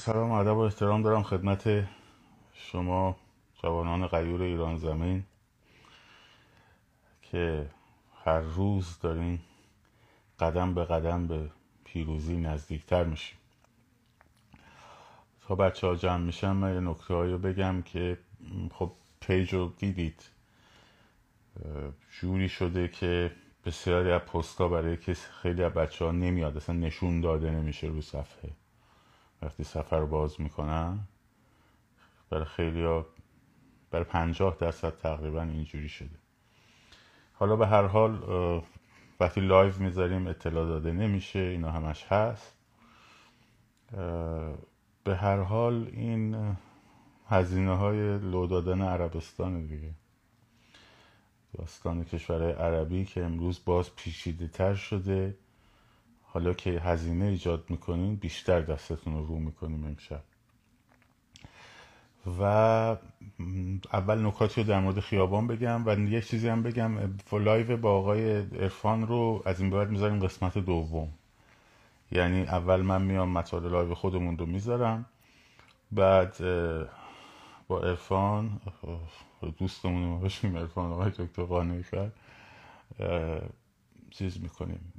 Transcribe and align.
سلام 0.00 0.30
ادب 0.30 0.56
و 0.56 0.58
احترام 0.58 1.02
دارم 1.02 1.22
خدمت 1.22 1.88
شما 2.54 3.16
جوانان 3.62 4.06
غیور 4.06 4.42
ایران 4.42 4.76
زمین 4.76 5.24
که 7.22 7.70
هر 8.24 8.40
روز 8.40 8.98
دارین 8.98 9.40
قدم 10.38 10.74
به 10.74 10.84
قدم 10.84 11.26
به 11.26 11.50
پیروزی 11.84 12.36
نزدیکتر 12.36 13.04
میشیم. 13.04 13.38
تا 15.42 15.54
بچه 15.54 15.86
ها 15.86 15.94
جمع 15.94 16.24
میشن 16.24 16.52
من 16.52 16.74
یه 16.74 16.80
نکته 16.80 17.14
رو 17.14 17.38
بگم 17.38 17.82
که 17.82 18.18
خب 18.72 18.92
پیج 19.20 19.54
رو 19.54 19.72
دیدید. 19.78 20.30
جوری 22.20 22.48
شده 22.48 22.88
که 22.88 23.32
بسیاری 23.64 24.12
از 24.12 24.20
پستا 24.20 24.68
برای 24.68 24.96
که 24.96 25.14
خیلی 25.14 25.64
از 25.64 25.72
بچه 25.72 26.04
ها 26.04 26.12
نمیاد 26.12 26.56
اصلا 26.56 26.74
نشون 26.74 27.20
داده 27.20 27.50
نمیشه 27.50 27.86
رو 27.86 28.00
صفحه. 28.00 28.50
وقتی 29.42 29.64
سفر 29.64 30.04
باز 30.04 30.40
می‌کنن 30.40 30.98
برای 32.30 32.44
خیلی 32.44 32.84
ها 32.84 33.06
برای 33.90 34.04
پنجاه 34.04 34.56
درصد 34.60 34.96
تقریبا 34.96 35.42
اینجوری 35.42 35.88
شده. 35.88 36.18
حالا 37.32 37.56
به 37.56 37.66
هر 37.66 37.86
حال 37.86 38.22
وقتی 39.20 39.40
لایو 39.40 39.78
می‌ذاریم 39.78 40.26
اطلاع 40.26 40.66
داده 40.66 40.92
نمیشه 40.92 41.38
اینا 41.38 41.70
همش 41.70 42.04
هست. 42.04 42.56
به 45.04 45.16
هر 45.16 45.40
حال 45.40 45.90
این 45.92 46.56
هزینه 47.28 47.76
های 47.76 48.18
لو 48.18 48.46
دادن 48.46 48.82
عربستان 48.82 49.66
دیگه. 49.66 49.94
داستان 51.58 52.04
کشور 52.04 52.52
عربی 52.52 53.04
که 53.04 53.24
امروز 53.24 53.64
باز 53.64 53.96
پیچیده 53.96 54.48
تر 54.48 54.74
شده. 54.74 55.36
حالا 56.32 56.52
که 56.52 56.70
هزینه 56.70 57.24
ایجاد 57.24 57.64
می‌کنین 57.70 58.16
بیشتر 58.16 58.60
دستتون 58.60 59.14
رو 59.14 59.26
رو 59.26 59.38
می‌کنیم 59.38 59.84
امشب. 59.84 60.22
و 62.40 62.42
اول 63.92 64.26
نکاتی 64.26 64.62
رو 64.62 64.66
در 64.66 64.80
مورد 64.80 65.00
خیابان 65.00 65.46
بگم 65.46 65.86
و 65.86 65.98
یه 65.98 66.20
چیزی 66.20 66.48
هم 66.48 66.62
بگم. 66.62 66.92
لایو 67.32 67.76
با 67.76 67.92
آقای 67.98 68.36
عرفان 68.36 69.06
رو 69.06 69.42
از 69.46 69.60
این 69.60 69.70
بعد 69.70 69.90
می‌ذاریم 69.90 70.20
قسمت 70.20 70.58
دوم. 70.58 71.08
یعنی 72.12 72.42
اول 72.42 72.80
من 72.80 73.02
میام 73.02 73.28
مطالب 73.28 73.72
لایو 73.72 73.94
خودمون 73.94 74.38
رو 74.38 74.46
می‌ذارم. 74.46 75.06
بعد 75.92 76.36
با 77.68 77.80
عرفان 77.80 78.60
دوستمون 79.58 80.12
رو 80.12 80.18
باشیم 80.18 80.56
عرفان 80.56 80.92
آقای 80.92 81.10
دکتر 81.10 81.42
قانعی 81.42 81.84
چیز 84.10 84.40
می‌کنیم. 84.40 84.92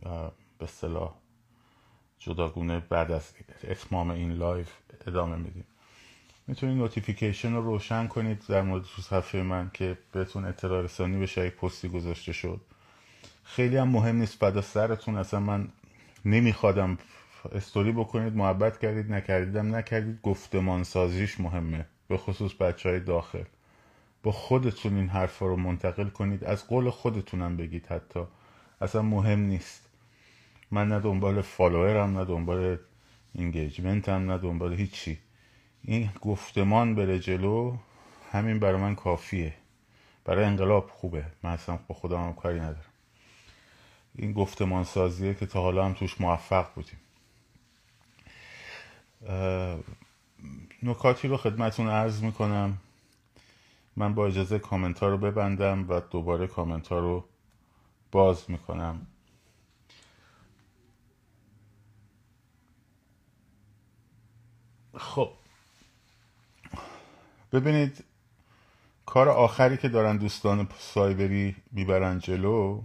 به 0.60 0.68
اصطلاح 0.68 1.14
جداگونه 2.22 2.80
بعد 2.80 3.12
از 3.12 3.34
اتمام 3.64 4.10
این 4.10 4.32
لایو 4.32 4.72
ادامه 5.08 5.36
میدیم. 5.36 5.66
می‌تونید 6.48 6.78
notification 6.78 7.54
رو 7.54 7.62
روشن 7.62 8.08
کنید 8.08 8.44
در 8.50 8.62
مورد 8.62 8.84
تو 8.84 9.02
صفحه 9.02 9.42
من 9.42 9.72
که 9.74 9.98
بهتون 10.12 10.46
اطلاع 10.46 10.82
رسانی 10.82 11.20
بشه 11.20 11.48
یک 11.48 11.56
پستی 11.56 11.90
گذاشته 11.90 12.32
شد. 12.34 12.62
خیلی 13.44 13.78
هم 13.78 13.88
مهم 13.88 14.16
نیست 14.16 14.40
بعد 14.40 14.62
استوری‌تون 14.62 15.18
اصلا 15.18 15.40
من 15.40 15.68
نمیخوادم 16.26 16.98
استوری 17.52 17.92
بکنید 17.92 18.36
محبت 18.36 18.80
کردید 18.80 19.12
نکردیدم 19.12 19.76
نکردید 19.76 20.22
گفتمان 20.22 20.84
سازیش 20.84 21.40
مهمه 21.40 21.86
به 22.08 22.18
خصوص 22.18 22.54
بچه 22.54 22.90
های 22.90 23.00
داخل. 23.00 23.44
با 24.24 24.32
خودتون 24.32 24.96
این 24.98 25.08
حرفا 25.08 25.48
رو 25.48 25.56
منتقل 25.56 26.10
کنید 26.10 26.44
از 26.44 26.68
قول 26.68 26.90
خودتونم 26.90 27.58
بگید 27.58 27.86
حتی. 27.86 28.20
اصلا 28.82 29.02
مهم 29.02 29.40
نیست. 29.40 29.91
من 30.72 30.88
نه 30.88 31.00
دنبال 31.00 31.42
فالوورم 31.42 32.18
نه 32.18 32.26
دنبال 32.26 32.78
اینگیجمنتم 33.34 34.32
نه 34.32 34.38
دنبال 34.38 34.74
هیچی. 34.74 35.20
این 35.84 36.10
گفتمان 36.22 36.96
بره 36.96 37.20
جلو 37.20 37.78
همین 38.32 38.60
برای 38.60 38.82
من 38.82 38.96
کافیه. 38.96 39.54
برای 40.26 40.46
انقلاب 40.46 40.90
خوبه. 40.90 41.26
من 41.44 41.50
اصلا 41.50 41.80
با 41.88 41.96
خودم 41.96 42.24
هم 42.24 42.34
کاری 42.34 42.60
ندارم. 42.60 42.86
این 44.16 44.34
گفتمان 44.34 44.84
سازیه 44.84 45.34
که 45.34 45.46
تا 45.46 45.62
حالا 45.62 45.86
هم 45.86 45.94
توش 45.94 46.22
موفق 46.22 46.68
بودیم. 46.76 47.00
نکاتی 50.84 51.28
رو 51.28 51.38
خدمتون 51.38 51.88
عرض 51.88 52.24
می‌کنم. 52.24 52.78
من 53.96 54.14
با 54.14 54.28
اجازه 54.28 54.60
کامنت 54.60 55.04
رو 55.04 55.18
ببندم 55.18 55.90
و 55.90 56.00
دوباره 56.00 56.48
کامنت 56.48 56.92
رو 56.92 57.26
باز 58.12 58.52
می‌کنم. 58.52 59.08
خب. 64.98 65.32
ببینید 67.54 68.04
کار 69.06 69.30
آخری 69.30 69.78
که 69.78 69.90
دارن 69.90 70.18
دوستان 70.18 70.68
سایبری 70.80 71.56
می‌برن 71.72 72.20
جلو 72.20 72.82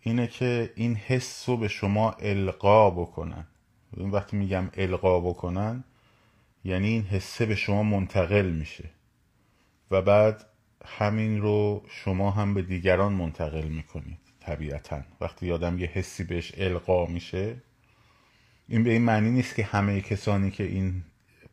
اینه 0.00 0.26
که 0.26 0.72
این 0.76 0.96
حس 0.96 1.48
رو 1.48 1.56
به 1.56 1.68
شما 1.68 2.10
القا 2.10 2.90
بکنن. 2.90 3.46
این 3.96 4.10
وقتی 4.10 4.36
میگم 4.36 4.70
القا 4.74 5.20
بکنن 5.20 5.84
یعنی 6.64 6.88
این 6.88 7.02
حسه 7.02 7.46
به 7.46 7.54
شما 7.54 7.82
منتقل 7.82 8.50
میشه. 8.50 8.90
و 9.90 10.02
بعد 10.02 10.46
همین 10.84 11.42
رو 11.42 11.82
شما 11.88 12.30
هم 12.30 12.54
به 12.54 12.62
دیگران 12.62 13.12
منتقل 13.12 13.68
می‌کنید 13.68 14.18
طبیعتا. 14.40 15.00
وقتی 15.20 15.46
یادم 15.46 15.78
یه 15.78 15.86
حسی 15.86 16.24
بهش 16.24 16.52
القا 16.56 17.06
میشه 17.06 17.56
این 18.68 18.84
به 18.84 18.90
این 18.90 19.02
معنی 19.02 19.30
نیست 19.30 19.54
که 19.54 19.64
همه 19.64 20.00
کسانی 20.00 20.50
که 20.50 20.64
این 20.64 21.02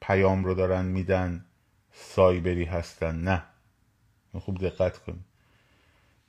پیام 0.02 0.46
رو 0.46 0.54
دارن 0.54 0.86
میدن 0.86 1.46
سایبری 1.94 2.66
هستن 2.66 3.16
نه. 3.16 3.44
خوب 4.40 4.58
دقت 4.58 4.98
کن. 4.98 5.26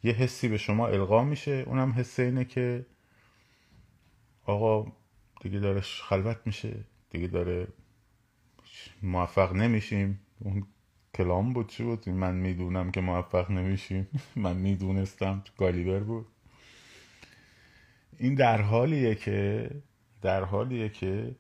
یه 0.03 0.13
حسی 0.13 0.49
به 0.49 0.59
شما 0.59 0.89
القا 0.89 1.25
میشه 1.25 1.65
اونم 1.67 1.93
حس 1.93 2.21
اینه 2.21 2.45
که 2.45 2.87
آقا 4.45 4.93
دیگه 5.41 5.59
داره 5.59 5.81
خلوت 5.81 6.37
میشه 6.45 6.75
دیگه 7.11 7.27
داره 7.27 7.69
موفق 9.03 9.53
نمیشیم. 9.53 10.21
اون 10.39 10.67
کلام 11.15 11.53
بود 11.53 11.69
چی 11.69 11.83
بود؟ 11.83 12.09
من 12.09 12.35
می‌دونم 12.35 12.91
که 12.91 13.01
موفق 13.01 13.51
نمیشیم. 13.51 14.09
من 14.37 14.57
می‌دونستم 14.57 15.43
گالیبر 15.59 16.01
بود. 16.01 16.27
این 18.19 18.35
در 18.35 18.61
حالیه 18.61 19.15
که 19.15 19.71
در 20.27 20.45
حالیه 20.45 20.89
که 20.89 21.35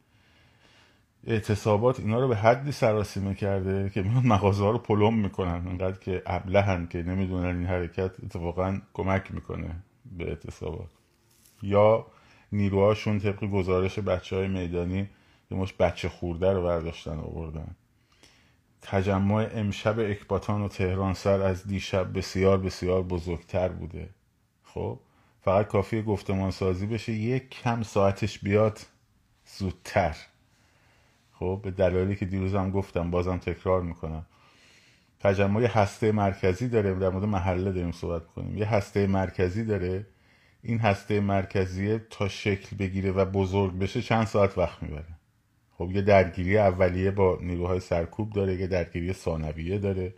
اعتصابات 1.26 2.00
اینا 2.00 2.20
رو 2.20 2.28
به 2.28 2.36
حدی 2.36 2.72
سراسیمه 2.72 3.34
کرده 3.34 3.90
که 3.90 4.02
میان 4.06 4.26
مغازه 4.26 4.64
ها 4.64 4.70
رو 4.70 4.78
پلم 4.78 5.14
می‌کنن. 5.14 5.68
انقدر 5.68 5.98
که 5.98 6.22
ابلهن 6.26 6.86
که 6.86 7.02
نمی‌دونن 7.02 7.56
این 7.56 7.66
حرکت 7.66 8.10
اتفاقا 8.24 8.80
کمک 8.94 9.34
می‌کنه 9.34 9.76
به 10.18 10.28
اعتصابات. 10.28 10.88
یا 11.62 12.06
نیروهاشون 12.52 13.18
طبق 13.18 13.44
گزارش 13.44 13.98
بچه 13.98 14.36
های 14.36 14.48
میدانی 14.48 15.08
یه 15.50 15.58
مش 15.58 15.72
بچه 15.72 16.08
خورده 16.08 16.52
رو 16.52 16.62
برداشتن 16.62 17.18
آوردن. 17.18 17.76
تجمع 18.82 19.48
امشب 19.54 19.98
اکباتان 19.98 20.62
و 20.62 20.68
تهران 20.68 21.14
سر 21.14 21.42
از 21.42 21.66
دیشب 21.66 22.18
بسیار 22.18 22.58
بسیار 22.58 23.02
بزرگتر 23.02 23.68
بوده. 23.68 24.08
خب؟ 24.64 24.98
فقط 25.46 25.68
کافی 25.68 26.02
گفتمان 26.02 26.50
سازی 26.50 26.86
بشه. 26.86 27.12
یک 27.12 27.50
کم 27.50 27.82
ساعتش 27.82 28.38
بیاد 28.38 28.78
زودتر. 29.58 30.16
خب 31.32 31.60
به 31.62 31.70
دلایلی 31.70 32.16
که 32.16 32.26
دیروزم 32.26 32.70
گفتم 32.70 33.10
بازم 33.10 33.36
تکرار 33.38 33.82
می‌کنم. 33.82 34.26
تجمع 35.20 35.62
یه 35.62 35.78
هسته 35.78 36.12
مرکزی 36.12 36.68
داره 36.68 36.94
در 36.94 37.08
مورد 37.08 37.24
محله 37.24 37.72
داریم 37.72 37.92
صحبت 37.92 38.26
کنیم 38.26 38.58
یه 38.58 38.66
هسته 38.66 39.06
مرکزی 39.06 39.64
داره. 39.64 40.06
این 40.62 40.78
هسته 40.78 41.20
مرکزیه 41.20 42.00
تا 42.10 42.28
شکل 42.28 42.76
بگیره 42.76 43.10
و 43.10 43.24
بزرگ 43.24 43.78
بشه 43.78 44.02
چند 44.02 44.26
ساعت 44.26 44.58
وقت 44.58 44.82
می‌بره. 44.82 45.14
خب 45.78 45.90
یه 45.90 46.02
درگیری 46.02 46.58
اولیه 46.58 47.10
با 47.10 47.38
نیروهای 47.42 47.80
سرکوب 47.80 48.32
داره 48.32 48.54
یه 48.60 48.66
درگیری 48.66 49.12
ثانویه 49.12 49.78
داره. 49.78 50.14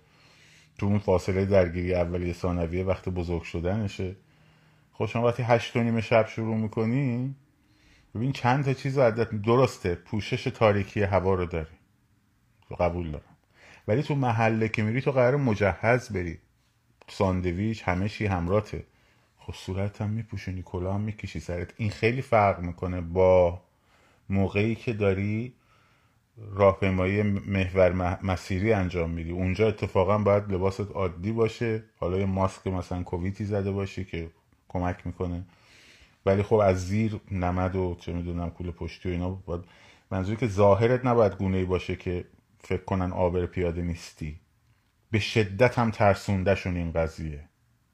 تو 0.78 0.86
اون 0.86 0.98
فاصله 0.98 1.44
درگیری 1.44 1.94
اولیه 1.94 2.32
ثانویه 2.32 2.84
وقت 2.84 3.08
بزرگ 3.08 3.42
شدنشه. 3.42 4.16
خب 4.98 5.16
وقتی 5.16 5.42
هشت 5.42 5.76
و 5.76 5.82
نیم 5.82 6.00
شب 6.00 6.26
شروع 6.26 6.56
می‌کنی 6.56 7.34
ببین 8.14 8.32
چند 8.32 8.64
تا 8.64 8.72
چیز 8.72 8.98
عدت 8.98 9.30
درسته 9.30 9.94
پوشش 9.94 10.44
تاریکی 10.44 11.02
هوا 11.02 11.34
رو 11.34 11.46
داری. 11.46 11.76
قبول 12.78 13.10
دارم. 13.10 13.36
ولی 13.88 14.02
تو 14.02 14.14
محله 14.14 14.68
که 14.68 14.82
میری 14.82 15.00
تو 15.00 15.12
قرار 15.12 15.36
مجهز 15.36 16.08
بری. 16.08 16.38
ساندویچ 17.08 17.82
همه 17.88 18.08
چی 18.08 18.26
همراته. 18.26 18.84
خب 19.38 19.54
صورت 19.54 20.02
هم 20.02 20.10
میپوشونی 20.10 20.62
کلا 20.64 20.94
هم 20.94 21.00
می‌کشی 21.00 21.40
سرت. 21.40 21.74
این 21.76 21.90
خیلی 21.90 22.22
فرق 22.22 22.60
می‌کنه 22.60 23.00
با 23.00 23.62
موقعی 24.28 24.74
که 24.74 24.92
داری 24.92 25.54
راهپیمایی 26.36 27.22
محور 27.22 28.18
مسیری 28.22 28.72
انجام 28.72 29.10
میدی. 29.10 29.30
اونجا 29.30 29.68
اتفاقا 29.68 30.18
باید 30.18 30.52
لباست 30.52 30.90
عادی 30.90 31.32
باشه. 31.32 31.84
حالا 31.96 32.18
یه 32.18 32.26
ماسک 32.26 32.66
مثلا 32.66 33.02
کوویتی 33.02 33.44
زده 33.44 33.70
باشی 33.70 34.04
که 34.04 34.30
کمک 34.68 35.06
می‌کنه. 35.06 35.42
ولی 36.26 36.42
خب 36.42 36.54
از 36.54 36.86
زیر 36.86 37.20
نمد 37.30 37.76
و 37.76 37.96
چه 38.00 38.12
می‌دونم 38.12 38.50
کول 38.50 38.70
پشتی 38.70 39.08
و 39.08 39.12
اینا 39.12 39.30
باید 39.30 39.64
منظوری 40.10 40.36
که 40.36 40.46
ظاهرت 40.46 41.04
نباید 41.04 41.32
گونه 41.32 41.56
ای 41.56 41.64
باشه 41.64 41.96
که 41.96 42.24
فکر 42.60 42.84
کنن 42.84 43.12
آبر 43.12 43.46
پیاده 43.46 43.82
نیستی. 43.82 44.40
به 45.10 45.18
شدت 45.18 45.78
هم 45.78 45.90
ترسوندهشون 45.90 46.76
این 46.76 46.92
قضیه. 46.92 47.44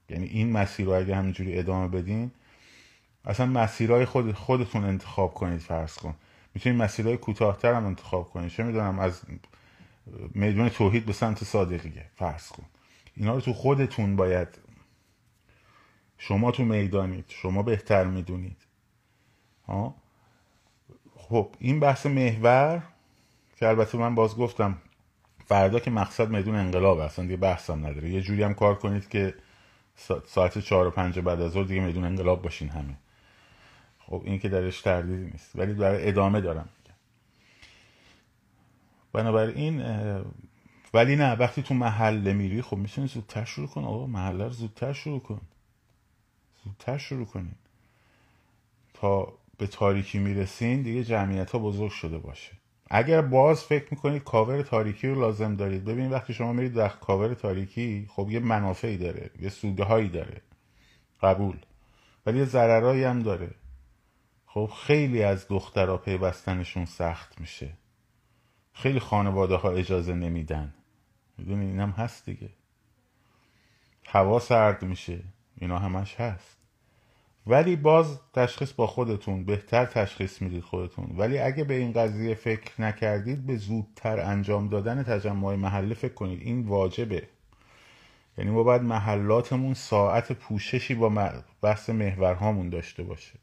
یعنی 0.08 0.26
این 0.26 0.52
مسیر 0.52 0.86
رو 0.86 0.92
اگه 0.92 1.16
همینجوری 1.16 1.58
ادامه 1.58 1.88
بدین 1.88 2.30
اصلا 3.24 3.46
مسیرهای 3.46 4.04
خود 4.04 4.32
خودتون 4.32 4.84
انتخاب 4.84 5.34
کنید 5.34 5.60
فرض 5.60 5.94
کن. 5.94 6.14
می‌تونید 6.54 6.82
مسیرهای 6.82 7.16
کوتاهتر 7.16 7.74
هم 7.74 7.86
انتخاب 7.86 8.30
کنید. 8.30 8.50
چه 8.50 8.62
می‌دونم 8.62 8.98
از 8.98 9.20
میدون 10.34 10.68
توحید 10.68 11.06
به 11.06 11.12
سمت 11.12 11.44
صادقیه 11.44 12.06
فرض 12.14 12.48
کن. 12.48 12.64
اینا 13.16 13.34
رو 13.34 13.40
تو 13.40 13.52
خودتون 13.52 14.16
باید 14.16 14.48
شما 16.18 16.50
تو 16.50 16.64
می‌دانید 16.64 17.24
شما 17.28 17.62
بهتر 17.62 18.04
می‌دونید. 18.04 18.56
ها؟ 19.68 19.94
خب 21.16 21.54
این 21.58 21.80
بحث 21.80 22.06
محور 22.06 22.82
که 23.56 23.68
البته 23.68 23.98
من 23.98 24.14
باز 24.14 24.36
گفتم 24.36 24.78
فردا 25.46 25.80
که 25.80 25.90
مقصد 25.90 26.30
میدون 26.30 26.54
انقلاب 26.54 26.98
اصلا 26.98 27.24
دیگه 27.24 27.36
بحثم 27.36 27.86
نداره. 27.86 28.10
یه 28.10 28.20
جوری 28.20 28.42
هم 28.42 28.54
کار 28.54 28.74
کنید 28.74 29.08
که 29.08 29.34
ساعت 30.26 30.58
چهار 30.58 30.86
و 30.86 30.90
پنج 30.90 31.18
بعد 31.18 31.40
از 31.40 31.52
ظهر 31.52 31.64
دیگه 31.64 31.80
میدون 31.80 32.04
انقلاب 32.04 32.42
باشین 32.42 32.68
همه. 32.68 32.96
خب 33.98 34.22
این 34.24 34.38
که 34.38 34.48
درش 34.48 34.80
تردیدی 34.80 35.24
نیست. 35.30 35.56
ولی 35.56 35.72
برای 35.72 36.08
ادامه 36.08 36.40
دارم 36.40 36.68
بنابراین 39.12 39.82
ولی 40.94 41.16
نه 41.16 41.32
وقتی 41.32 41.62
تو 41.62 41.74
محله 41.74 42.32
میری 42.32 42.62
خب 42.62 42.76
می‌تونی 42.76 43.06
زودتر 43.06 43.44
شروع 43.44 43.68
کن. 43.68 43.84
آقا 43.84 44.06
محله 44.06 44.44
رو 44.44 44.50
زودتر 44.50 44.92
شروع 44.92 45.20
کن. 45.20 45.40
زودتر 46.64 46.98
شروع 46.98 47.26
کنین. 47.26 47.54
تا 48.94 49.32
به 49.58 49.66
تاریکی 49.66 50.18
می‌رسین 50.18 50.82
دیگه 50.82 51.04
جمعیت 51.04 51.50
ها 51.50 51.58
بزرگ 51.58 51.90
شده 51.90 52.18
باشه. 52.18 52.52
اگر 52.90 53.22
باز 53.22 53.64
فکر 53.64 53.86
می‌کنید 53.90 54.24
کاور 54.24 54.62
تاریکی 54.62 55.08
رو 55.08 55.20
لازم 55.20 55.56
دارید. 55.56 55.84
ببینید 55.84 56.12
وقتی 56.12 56.34
شما 56.34 56.52
میرید 56.52 56.74
در 56.74 56.88
کاور 56.88 57.34
تاریکی 57.34 58.06
خب 58.10 58.30
یه 58.30 58.40
منافعی 58.40 58.96
داره 58.96 59.30
یه 59.40 59.48
سوده 59.48 59.84
هایی 59.84 60.08
داره. 60.08 60.42
قبول. 61.22 61.56
ولی 62.26 62.38
یه 62.38 62.44
ضررایی 62.44 63.04
هم 63.04 63.22
داره. 63.22 63.50
خب 64.46 64.70
خیلی 64.86 65.22
از 65.22 65.48
دخترها 65.48 65.96
پیوستنشون 65.96 66.84
سخت 66.84 67.40
میشه. 67.40 67.72
خیلی 68.72 69.00
خانواده 69.00 69.54
ها 69.54 69.70
اجازه 69.70 70.14
نمیدن. 70.14 70.74
می‌دونی؟ 71.38 71.66
اینم 71.66 71.90
هست 71.90 72.26
دیگه. 72.26 72.50
هوا 74.06 74.38
سرد 74.38 74.82
میشه. 74.82 75.22
اینا 75.60 75.78
همش 75.78 76.20
هست. 76.20 76.56
ولی 77.46 77.76
باز 77.76 78.20
تشخیص 78.32 78.72
با 78.72 78.86
خودتون 78.86 79.44
بهتر 79.44 79.84
تشخیص 79.84 80.42
می‌دید 80.42 80.62
خودتون. 80.62 81.14
ولی 81.18 81.38
اگه 81.38 81.64
به 81.64 81.74
این 81.74 81.92
قضیه 81.92 82.34
فکر 82.34 82.82
نکردید 82.82 83.46
به 83.46 83.56
زودتر 83.56 84.20
انجام 84.20 84.68
دادن 84.68 85.02
تجمع 85.02 85.54
محله 85.54 85.94
فکر 85.94 86.14
کنید. 86.14 86.42
این 86.42 86.66
واجبه. 86.68 87.28
یعنی 88.38 88.50
ما 88.50 88.62
باید 88.62 88.82
محلاتمون 88.82 89.74
ساعت 89.74 90.32
پوششی 90.32 90.94
با 90.94 91.32
بحث 91.62 91.90
محورهامون 91.90 92.68
داشته 92.68 93.02
باشه. 93.02 93.38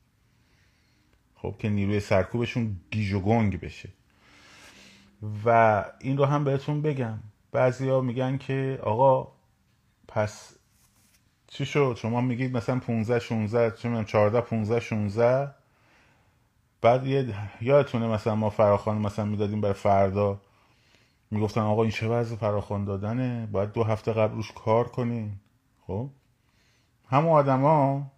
خب 1.35 1.55
که 1.59 1.69
نیروی 1.69 1.99
سرکوبشون 1.99 2.75
گیج 2.91 3.13
و 3.13 3.19
گنگ 3.19 3.59
بشه. 3.59 3.89
و 5.45 5.85
این 5.99 6.17
رو 6.17 6.25
هم 6.25 6.43
بهتون 6.43 6.81
بگم. 6.81 7.19
بعضیا 7.51 8.01
میگن 8.01 8.37
که 8.37 8.79
آقا 8.83 9.31
پس 10.07 10.55
چی 11.53 11.65
شد؟ 11.65 11.97
شما 11.97 12.21
میگید 12.21 12.57
مثلا 12.57 12.79
15 12.79 13.19
16 13.19 13.71
چه 13.71 13.89
می‌دونم 13.89 14.05
14 14.05 14.41
15 14.41 14.79
16 14.79 15.51
بعد 16.81 17.07
یه 17.07 17.33
یادتونه 17.61 18.07
مثلا 18.07 18.35
ما 18.35 18.49
فراخوان 18.49 18.97
مثلا 18.97 19.25
می‌دادیم 19.25 19.61
برای 19.61 19.73
فردا. 19.73 20.41
می‌گفتن 21.31 21.61
آقا 21.61 21.81
این 21.81 21.91
چه 21.91 22.07
وضع 22.07 22.35
فراخوان 22.35 22.85
دادنه؟ 22.85 23.47
باید 23.51 23.71
دو 23.71 23.83
هفته 23.83 24.13
قبل 24.13 24.35
روش 24.35 24.51
کار 24.51 24.87
کنین 24.87 25.31
خب؟ 25.87 26.09
همون 27.09 27.31
آدما 27.33 28.11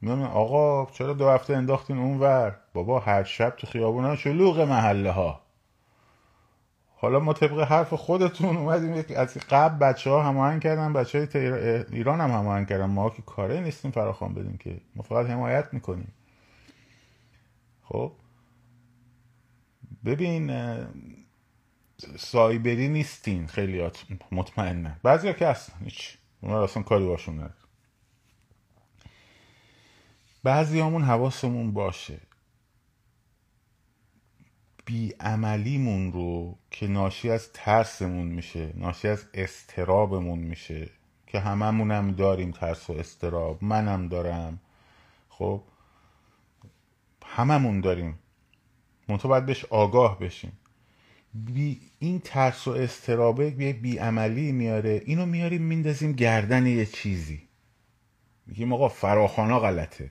میگن 0.00 0.22
آقا 0.22 0.86
چرا 0.86 1.12
دو 1.12 1.28
هفته 1.28 1.56
انداختین 1.56 1.98
اون 1.98 2.18
ور 2.20 2.58
بابا 2.74 3.00
هر 3.00 3.24
شب 3.24 3.50
تو 3.50 3.66
خیابونا 3.66 4.16
شلوغ 4.16 4.60
محله 4.60 5.10
ها 5.10 5.40
حالا 7.02 7.20
ما 7.20 7.32
طبق 7.32 7.60
حرف 7.60 7.94
خودتون 7.94 8.56
اومدیم 8.56 9.04
از 9.16 9.38
قبل 9.50 9.78
بچه 9.78 10.10
ها 10.10 10.22
هماهنگ 10.22 10.62
کردن 10.62 10.92
بچه 10.92 11.18
های 11.18 11.84
ایران 11.92 12.20
هم 12.20 12.30
هماهنگ 12.30 12.68
کردن. 12.68 12.84
ما 12.84 13.10
که 13.10 13.22
کاره 13.22 13.60
نیستیم 13.60 13.90
فراخوان 13.90 14.34
بدیم 14.34 14.56
که 14.56 14.80
ما 14.96 15.02
فقط 15.02 15.26
حمایت 15.26 15.68
می‌کنیم. 15.72 16.12
خب؟ 17.82 18.12
ببین 20.04 20.76
سایبری 22.16 22.88
نیستین 22.88 23.46
خیلی 23.46 23.90
مطمئنن. 24.32 24.96
بعضی 25.02 25.32
که 25.32 25.46
هستن 25.46 25.84
هیچ. 25.84 26.18
اونا 26.40 26.64
اصلا 26.64 26.82
کاری 26.82 27.06
باشون 27.06 27.34
نداره 27.34 27.54
بعضی 30.42 30.80
همون 30.80 31.02
حواسمون 31.02 31.72
باشه. 31.72 32.20
بیعملیمون 34.84 36.12
رو 36.12 36.58
که 36.70 36.86
ناشی 36.86 37.30
از 37.30 37.52
ترسمون 37.52 38.26
میشه 38.26 38.72
ناشی 38.76 39.08
از 39.08 39.24
استرابمون 39.34 40.38
میشه. 40.38 40.90
که 41.32 41.40
هممونم 41.40 42.10
داریم 42.10 42.50
ترس 42.50 42.90
و 42.90 42.92
استراب 42.92 43.64
منم 43.64 44.08
دارم. 44.08 44.60
خب 45.28 45.62
هممون 47.26 47.80
داریم. 47.80 48.18
منتها 49.08 49.28
باید 49.28 49.46
بهش 49.46 49.64
آگاه 49.64 50.18
بشیم. 50.18 50.52
بی 51.34 51.80
این 51.98 52.20
ترس 52.20 52.68
و 52.68 52.70
استرابه 52.70 53.50
یه 53.58 53.72
بیعملی 53.72 54.52
میاره 54.52 55.02
اینو 55.04 55.26
میاریم 55.26 55.62
میندازیم 55.62 56.12
گردن 56.12 56.66
یه 56.66 56.86
چیزی. 56.86 57.48
میگیم 58.46 58.72
آقا 58.72 58.88
فراخانا 58.88 59.60
غلطه. 59.60 60.10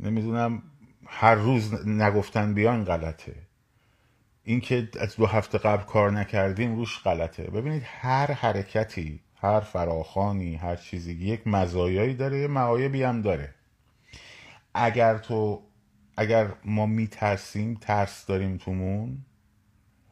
نمی‌دونم 0.00 0.62
هر 1.08 1.34
روز 1.34 1.88
نگفتن 1.88 2.54
بیان 2.54 2.84
غلطه. 2.84 3.34
اینکه 4.44 4.88
از 5.00 5.16
دو 5.16 5.26
هفته 5.26 5.58
قبل 5.58 5.82
کار 5.82 6.10
نکردیم 6.10 6.76
روش 6.76 7.02
غلطه. 7.02 7.42
ببینید 7.42 7.82
هر 7.86 8.32
حرکتی 8.32 9.20
هر 9.34 9.60
فراخانی 9.60 10.56
هر 10.56 10.76
چیزی 10.76 11.12
یک 11.12 11.46
مزایایی 11.46 12.14
داره 12.14 12.38
یه 12.38 12.46
معایبی 12.46 13.02
هم 13.02 13.22
داره. 13.22 13.54
اگر 14.74 15.18
تو 15.18 15.62
اگر 16.16 16.52
ما 16.64 16.86
میترسیم 16.86 17.74
ترس 17.74 18.26
داریم 18.26 18.56
تومون 18.56 19.18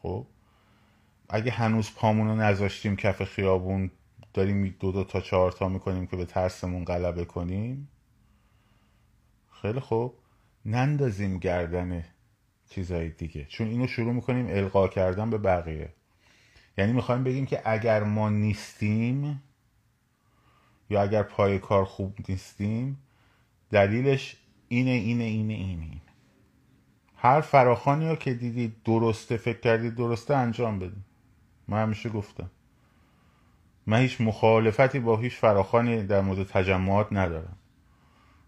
خب؟ 0.03 0.27
اگه 1.29 1.51
هنوز 1.51 1.95
پامون 1.95 2.29
رو 2.29 2.35
نذاشتیم 2.35 2.97
کف 2.97 3.25
خیابون 3.25 3.91
داریم 4.35 4.77
دو 4.81 4.93
دو 4.93 5.05
تا 5.05 5.21
چهار 5.21 5.53
تا 5.53 5.69
می‌کنیم 5.69 6.07
که 6.07 6.17
به 6.17 6.25
ترسمون 6.25 6.85
غلبه 6.85 7.25
کنیم 7.25 7.89
خیلی 9.63 9.81
خوب. 9.81 10.15
نندازیم 10.67 11.39
گردن 11.39 12.05
چیزهای 12.71 13.11
دیگه. 13.11 13.45
چون 13.45 13.67
اینو 13.67 13.87
شروع 13.87 14.13
می‌کنیم 14.13 14.47
القا 14.49 14.89
کردن 14.89 15.31
به 15.31 15.39
بقیه. 15.39 15.93
یعنی 16.79 16.93
می‌خوایم 16.93 17.25
بگیم 17.25 17.47
که 17.47 17.63
اگر 17.65 18.03
ما 18.03 18.29
نیستیم 18.31 19.43
یا 20.91 21.03
اگر 21.03 21.23
پای 21.23 21.59
کار 21.59 21.85
خوب 21.85 22.17
نیستیم 22.29 22.99
دلیلش 23.71 24.37
اینه 24.69 24.91
اینه 24.91 25.25
اینه 25.25 25.55
اینه, 25.55 25.83
اینه. 25.83 26.01
هر 27.17 27.41
فراخانی 27.41 28.09
رو 28.09 28.17
که 28.17 28.35
دیدید 28.35 28.83
درسته 28.85 29.37
فکر 29.37 29.61
کردید 29.61 29.95
درسته 29.95 30.37
انجام 30.37 30.79
بدیم 30.79 31.05
من 31.69 31.83
همیشه 31.83 32.09
گفتم. 32.09 32.51
من 33.87 33.99
هیچ 33.99 34.21
مخالفتی 34.21 34.99
با 34.99 35.17
هیچ 35.17 35.35
فراخانی 35.35 36.03
در 36.03 36.21
مورد 36.21 36.47
تجمعات 36.47 37.09
ندارم. 37.13 37.57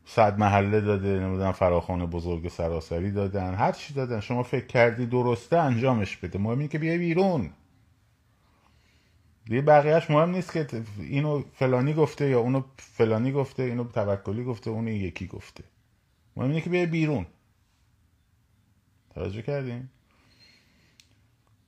صد 0.08 0.38
محله 0.38 0.80
داده 0.80 1.08
نمی‌دونم 1.08 1.52
فراخان 1.52 2.06
بزرگ 2.06 2.48
سراسری 2.48 3.10
دادن 3.10 3.54
هر 3.54 3.72
چی 3.72 3.94
دادن. 3.94 4.20
شما 4.20 4.42
فکر 4.42 4.66
کردی 4.66 5.06
درسته 5.06 5.56
انجامش 5.56 6.16
بده. 6.16 6.38
مهم 6.38 6.58
اینه 6.58 6.68
که 6.68 6.78
بیای 6.78 6.98
بیرون. 6.98 7.50
دیگه 9.44 9.62
بقیهش 9.62 10.10
مهم 10.10 10.30
نیست 10.30 10.52
که 10.52 10.66
اینو 10.98 11.42
فلانی 11.54 11.94
گفته 11.94 12.28
یا 12.28 12.40
اونو 12.40 12.62
فلانی 12.76 13.32
گفته 13.32 13.62
اینو 13.62 13.84
توکلی 13.84 14.44
گفته 14.44 14.70
اونو 14.70 14.90
یکی 14.90 15.26
گفته. 15.26 15.64
مهم 16.36 16.48
اینه 16.48 16.60
که 16.60 16.70
بیای 16.70 16.86
بیرون. 16.86 17.26
توجه 19.14 19.42
کردیم 19.42 19.90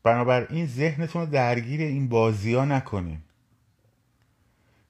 بنابراین 0.02 0.66
ذهنتون 0.66 1.22
رو 1.22 1.28
درگیر 1.28 1.80
این 1.80 2.08
بازی 2.08 2.54
ها 2.54 2.64
نکنین. 2.64 3.18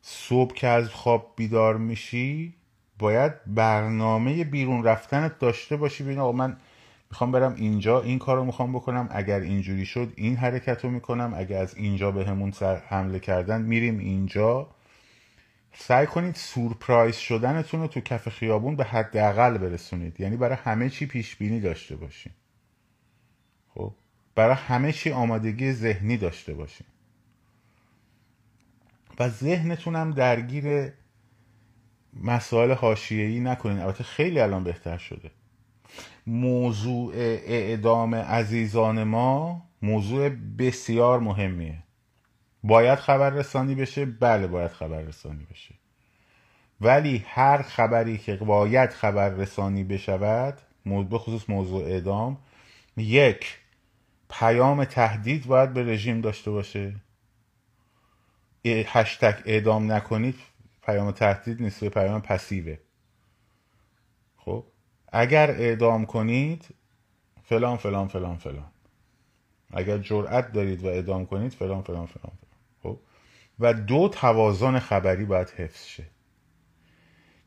صبح 0.02 0.55
که 0.55 0.67
از 0.67 0.88
خواب 0.88 1.33
بیدار 1.37 1.76
میشی 1.76 2.55
باید 2.99 3.33
برنامه 3.47 4.45
بیرون 4.45 4.85
رفتنت 4.85 5.38
داشته 5.38 5.76
باشی. 5.76 6.05
ببین 6.05 6.19
آقا 6.19 6.33
من 6.33 6.57
می‌خوام 7.11 7.33
برم 7.33 7.55
اینجا 7.55 8.02
این 8.02 8.19
کار 8.19 8.37
رو 8.37 8.45
می‌خوام 8.45 8.73
بکنم. 8.73 9.09
اگر 9.11 9.40
اینجوری 9.40 9.87
شد 9.87 10.12
این 10.17 10.37
حرکت 10.37 10.85
رو 10.85 10.90
می‌کنم. 10.90 11.35
اگر 11.37 11.62
از 11.62 11.76
اینجا 11.76 12.11
به 12.11 12.25
همون 12.25 12.50
سر 12.50 12.76
حمله 12.76 13.19
کردن 13.19 13.62
میریم 13.62 13.99
اینجا. 13.99 14.69
سعی 15.75 16.07
کنید 16.07 16.35
سورپرایز 16.35 17.17
شدنتون 17.17 17.81
رو 17.81 17.87
تو 17.87 18.00
کف 18.00 18.28
خیابون 18.28 18.76
به 18.76 18.85
حداقل 18.85 19.59
برسونید. 19.59 20.21
یعنی 20.21 20.37
برای 20.37 20.57
همه 20.64 20.90
چی 20.90 21.07
پیش 21.07 21.37
بینی 21.37 21.61
داشته 21.61 21.97
باشین 21.97 22.33
خب؟ 23.75 23.93
برای 24.35 24.55
همه 24.55 24.93
چی 24.93 25.12
آمادگی 25.12 25.73
ذهنی 25.73 26.17
داشته 26.17 26.55
باشین 26.55 26.87
و 29.19 29.28
ذهنتون 29.28 29.97
هم 29.97 30.11
درگیر 30.11 30.93
مسائل 32.23 32.73
حاشیه‌ای 32.73 33.41
نکنین. 33.41 33.79
البته 33.79 34.05
خیلی 34.05 34.41
الان 34.41 34.65
بهتر 34.65 34.99
شده. 34.99 35.31
موضوع 36.27 37.13
اعدام 37.15 38.15
عزیزان 38.15 39.05
ما 39.05 39.63
موضوع 39.83 40.29
بسیار 40.29 41.21
مهمیه. 41.21 41.83
باید 42.65 42.99
خبر 42.99 43.31
رسانی 43.31 43.75
بشه؟ 43.75 44.05
بله 44.05 44.47
باید 44.47 44.71
خبر 44.71 45.01
رسانی 45.01 45.47
بشه. 45.51 45.75
ولی 46.81 47.25
هر 47.29 47.63
خبری 47.63 48.19
که 48.19 48.37
باید 48.37 48.91
خبر 48.91 49.29
رسانی 49.29 49.85
بشود 49.85 50.59
به 50.85 51.19
خصوص 51.19 51.51
موضوع 51.51 51.85
اعدام 51.85 52.39
یک 52.97 53.59
پیام 54.31 54.85
تهدید 54.85 55.47
باید 55.47 55.73
به 55.73 55.83
رژیم 55.83 56.21
داشته 56.21 56.51
باشه. 56.51 56.95
هشتگ 58.65 59.35
اعدام 59.45 59.93
نکنید 59.93 60.35
پیام 60.88 61.11
تهدید 61.11 61.62
نیست 61.62 61.80
به 61.80 61.88
پیام 61.88 62.21
پسیوه. 62.21 62.78
خب؟ 64.37 64.64
اگر 65.12 65.50
اعدام 65.50 66.07
کنید 66.07 66.68
فلان 67.45 67.76
فلان 67.76 68.09
فلان 68.09 68.37
فلان. 68.37 68.71
اگر 69.73 69.99
جرأت 69.99 70.52
دارید 70.52 70.85
و 70.85 70.87
اعدام 70.87 71.26
کنید 71.26 71.52
فلان 71.52 71.83
فلان 71.83 72.07
فلان, 72.07 72.33
فلان. 72.33 72.54
خب؟ 72.83 73.00
و 73.61 73.75
دو 73.75 74.09
توازن 74.09 74.78
خبری 74.78 75.25
باید 75.25 75.50
حفظ 75.50 75.87
شه. 75.87 76.04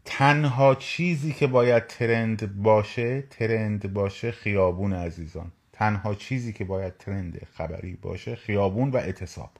تنها 0.05 0.75
چیزی 0.75 1.33
که 1.33 1.47
باید 1.47 1.87
ترند 1.87 2.63
باشه 2.63 3.21
ترند 3.21 3.93
باشه 3.93 4.31
خیابون 4.31 4.93
عزیزان. 4.93 5.51
تنها 5.73 6.15
چیزی 6.15 6.53
که 6.53 6.65
باید 6.65 6.97
ترند 6.97 7.47
خبری 7.53 7.95
باشه 7.95 8.35
خیابون 8.35 8.89
و 8.89 8.97
اعتصاب. 8.97 9.51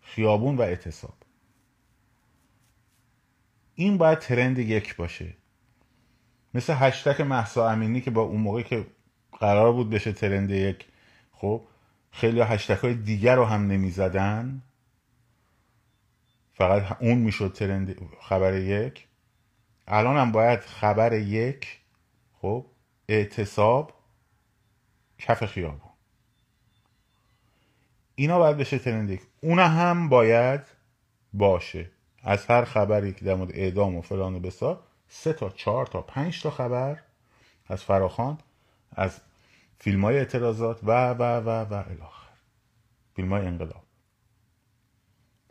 خیابون 0.00 0.56
و 0.56 0.62
اعتصاب. 0.62 1.19
این 3.80 3.98
باید 3.98 4.18
ترند 4.18 4.58
یک 4.58 4.96
باشه. 4.96 5.34
مثل 6.54 6.74
هشتک 6.76 7.20
محسا 7.20 7.70
امینی 7.70 8.00
که 8.00 8.10
با 8.10 8.22
اون 8.22 8.40
موقع 8.40 8.62
که 8.62 8.86
قرار 9.40 9.72
بود 9.72 9.90
بشه 9.90 10.12
ترند 10.12 10.50
یک 10.50 10.86
خب 11.32 11.62
خیلی 12.10 12.40
هشتک 12.40 12.78
های 12.78 12.94
دیگر 12.94 13.36
رو 13.36 13.44
هم 13.44 13.66
نمی 13.66 13.90
زدن 13.90 14.62
فقط 16.52 17.02
اون 17.02 17.18
می‌شد 17.18 17.52
ترند 17.52 17.96
خبر 18.20 18.54
یک. 18.54 19.06
الان 19.88 20.16
هم 20.16 20.32
باید 20.32 20.60
خبر 20.60 21.12
یک 21.12 21.78
خب 22.40 22.66
اعتصاب 23.08 23.92
کف 25.18 25.44
خیابون 25.44 25.90
اینا 28.14 28.38
باید 28.38 28.56
بشه 28.56 28.78
ترند 28.78 29.10
یک. 29.10 29.22
اون 29.40 29.58
هم 29.58 30.08
باید 30.08 30.60
باشه. 31.32 31.90
از 32.22 32.46
هر 32.46 32.64
خبری 32.64 33.12
که 33.12 33.24
در 33.24 33.34
مورد 33.34 33.50
اعدام 33.52 33.96
و 33.96 34.02
فلان 34.02 34.34
و 34.34 34.40
بسار 34.40 34.82
سه 35.08 35.32
تا 35.32 35.50
چهار 35.50 35.86
تا 35.86 36.02
پنج 36.02 36.42
تا 36.42 36.50
خبر 36.50 37.02
از 37.68 37.84
فراخان 37.84 38.38
از 38.92 39.20
فیلم 39.78 40.04
های 40.04 40.18
اعتراضات 40.18 40.80
و 40.82 41.10
و 41.10 41.22
و 41.22 41.48
و 41.48 41.74
الاخر 41.74 42.30
فیلم 43.16 43.32
های 43.32 43.46
انقلاب. 43.46 43.84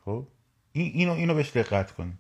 خب؟ 0.06 0.28
این 0.72 0.92
اینو 0.94 1.14
اینو 1.14 1.36
بهش 1.36 1.50
دقت 1.50 1.92
کنید. 1.92 2.18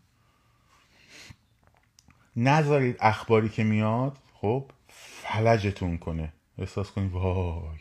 نذارید 2.35 2.97
اخباری 2.99 3.49
که 3.49 3.63
میاد 3.63 4.17
خب 4.33 4.71
فلجتون 4.87 5.97
کنه. 5.97 6.33
احساس 6.57 6.91
کنید 6.91 7.11
وای. 7.11 7.79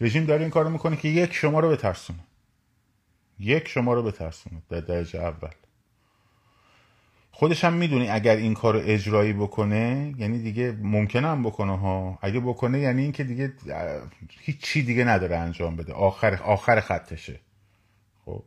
رژیم 0.00 0.24
داره 0.24 0.40
این 0.40 0.50
کارو 0.50 0.70
می‌کنه 0.70 0.96
که 0.96 1.08
یک 1.08 1.32
شما 1.32 1.60
رو 1.60 1.70
بترسونه. 1.70 2.24
یک 3.38 3.68
شما 3.68 3.94
رو 3.94 4.02
بترسونه 4.02 4.62
در 4.68 4.80
درجه 4.80 5.20
اول. 5.20 5.50
خودش 7.38 7.64
هم 7.64 7.72
می‌دونی 7.72 8.08
اگر 8.08 8.36
این 8.36 8.54
کار 8.54 8.76
اجرایی 8.76 9.32
بکنه 9.32 10.14
یعنی 10.18 10.38
دیگه 10.38 10.72
ممکنه 10.82 11.28
هم 11.28 11.42
بکنه 11.42 11.78
ها. 11.78 12.18
اگه 12.22 12.40
بکنه 12.40 12.78
یعنی 12.78 13.02
اینکه 13.02 13.24
دیگه 13.24 13.52
هیچ 14.40 14.60
چی 14.60 14.82
دیگه 14.82 15.04
نداره 15.04 15.36
انجام 15.36 15.76
بده. 15.76 15.92
آخر 15.92 16.34
آخر 16.34 16.80
خطشه. 16.80 17.40
خب. 18.24 18.42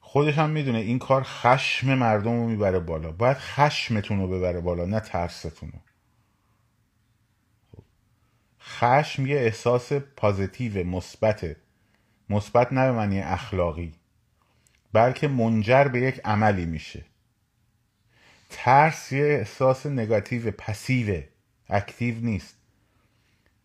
خودش 0.00 0.38
هم 0.38 0.50
می‌دونه 0.50 0.78
این 0.78 0.98
کار 0.98 1.22
خشم 1.22 1.94
مردم 1.94 2.30
رو 2.30 2.46
می‌بره 2.46 2.78
بالا. 2.78 3.12
باید 3.12 3.36
خشمتون 3.36 4.18
رو 4.18 4.28
ببره 4.28 4.60
بالا 4.60 4.84
نه 4.84 5.00
ترستون 5.00 5.68
رو. 5.72 5.78
خب. 7.72 7.82
خشم 8.60 9.26
یه 9.26 9.36
احساس 9.36 9.92
پازیتیو 9.92 10.86
مثبته 10.86 11.56
مثبت 12.30 12.72
نه 12.72 12.86
به 12.86 12.92
معنی 12.92 13.20
اخلاقی. 13.20 13.92
بلکه 14.92 15.28
منجر 15.28 15.84
به 15.84 16.00
یک 16.00 16.20
عملی 16.24 16.66
میشه. 16.66 17.04
ترس 18.56 19.12
یه 19.12 19.24
احساس 19.24 19.86
نگاتیو 19.86 20.50
پسیوه 20.50 21.24
اکتیو 21.68 22.14
نیست. 22.14 22.56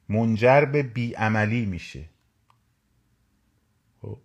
منجر 0.10 0.66
به 0.66 0.84
بیعملی 0.84 1.66
میشه. 1.66 2.06
خب. 4.02 4.18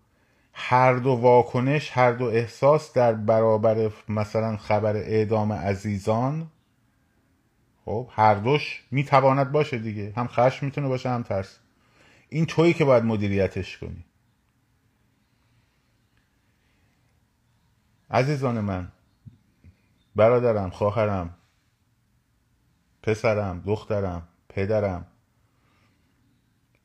هر 0.53 0.95
دو 0.95 1.11
واکنش 1.11 1.91
هر 1.93 2.13
دو 2.13 2.25
احساس 2.25 2.93
در 2.93 3.13
برابر 3.13 3.93
مثلا 4.09 4.57
خبر 4.57 4.97
اعدام 4.97 5.53
عزیزان 5.53 6.51
خب 7.85 8.09
هر 8.13 8.35
دوش 8.35 8.85
می‌تواند 8.91 9.53
باشه 9.53 9.79
دیگه. 9.79 10.13
هم 10.17 10.29
خشم 10.29 10.67
می‌تونه 10.67 10.89
باشه 10.89 11.11
هم 11.11 11.23
ترس. 11.23 11.59
این 12.29 12.47
تویی 12.47 12.75
که 12.75 12.85
باید 12.85 13.05
مدیریتش 13.05 13.79
کنی. 13.79 14.05
عزیزان 18.11 18.61
من 18.61 18.93
برادرم 20.17 20.71
خواهرم 20.71 21.37
پسرم 23.03 23.63
دخترم 23.67 24.29
پدرم. 24.49 25.07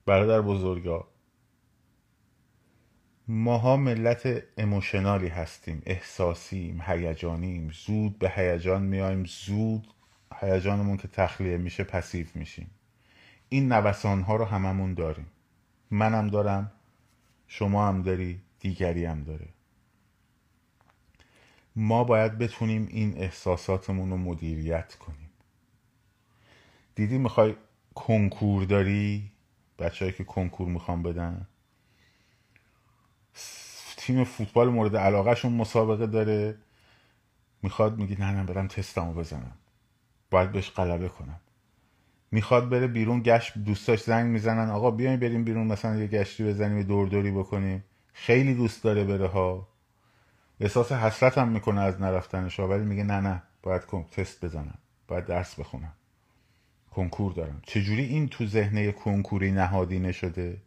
برادر 0.05 0.41
بزرگا. 0.41 1.07
ماها 3.27 3.77
ملت 3.77 4.43
اموشنالی 4.57 5.27
هستیم 5.27 5.81
احساسیم 5.85 6.81
هیجانیم. 6.81 7.71
زود 7.85 8.19
به 8.19 8.29
هیجان 8.29 8.81
میایم 8.81 9.25
زود 9.25 9.87
هیجانمون 10.35 10.97
که 10.97 11.07
تخلیه 11.07 11.57
میشه 11.57 11.83
پسیو 11.83 12.27
میشیم. 12.35 12.69
این 13.49 13.71
نوسان 13.71 14.21
ها 14.21 14.35
رو 14.35 14.45
هممون 14.45 14.93
داریم. 14.93 15.27
منم 15.91 16.27
دارم 16.27 16.71
شما 17.47 17.87
هم 17.87 18.01
داری 18.01 18.41
دیگری 18.59 19.05
هم 19.05 19.23
داره. 19.23 19.47
ما 21.81 22.03
باید 22.03 22.37
بتونیم 22.37 22.87
این 22.91 23.17
احساساتمون 23.17 24.09
رو 24.09 24.17
مدیریت 24.17 24.95
کنیم. 24.95 25.29
دیدی 26.95 27.17
می‌خوای 27.17 27.55
کنکور 27.95 28.63
داری؟ 28.63 29.31
بچههایی 29.79 30.17
که 30.17 30.23
کنکور 30.23 30.67
می‌خوام 30.67 31.03
بدن؟ 31.03 31.47
تیم 33.97 34.23
فوتبال 34.23 34.69
مورد 34.69 34.95
علاقهشون 34.95 35.53
مسابقه 35.53 36.07
داره. 36.07 36.57
می‌خواد 37.61 37.97
میگی 37.97 38.15
نه 38.15 38.31
نه 38.31 38.43
برم 38.43 38.67
تستمو 38.67 39.13
بزنم. 39.13 39.57
باید 40.31 40.51
بهش 40.51 40.71
غلبه 40.71 41.09
کنم. 41.09 41.39
می‌خواد 42.31 42.69
بره 42.69 42.87
بیرون 42.87 43.21
گشت 43.21 43.57
دوستاش 43.57 44.03
زنگ 44.03 44.31
می‌زنن. 44.31 44.69
آقا 44.69 44.91
بیاین 44.91 45.19
بریم 45.19 45.43
بیرون 45.43 45.67
مثلا 45.67 45.95
یه 45.95 46.07
گشتی 46.07 46.43
بزنیم 46.43 46.77
یه 46.77 46.83
دور 46.83 47.07
دوری 47.07 47.31
بکنیم. 47.31 47.83
خیلی 48.13 48.53
دوست 48.53 48.83
داره 48.83 49.03
بره 49.03 49.27
ها. 49.27 49.68
احساس 50.59 50.91
حسرت 50.91 51.37
هم 51.37 51.47
می‌کنه 51.47 51.81
از 51.81 52.01
نرفتنش 52.01 52.59
ولی 52.59 52.83
میگه 52.83 53.03
نه 53.03 53.19
نه 53.19 53.43
باید 53.63 53.81
تست 54.11 54.45
بزنم 54.45 54.77
باید 55.07 55.25
درس 55.25 55.59
بخونم. 55.59 55.93
کنکور 56.91 57.33
دارم. 57.33 57.61
چجوری 57.65 58.03
این 58.03 58.27
تو 58.27 58.45
ذهنه 58.45 58.91
کنکوری 58.91 59.51
نهادی 59.51 59.99
نشده؟ 59.99 60.57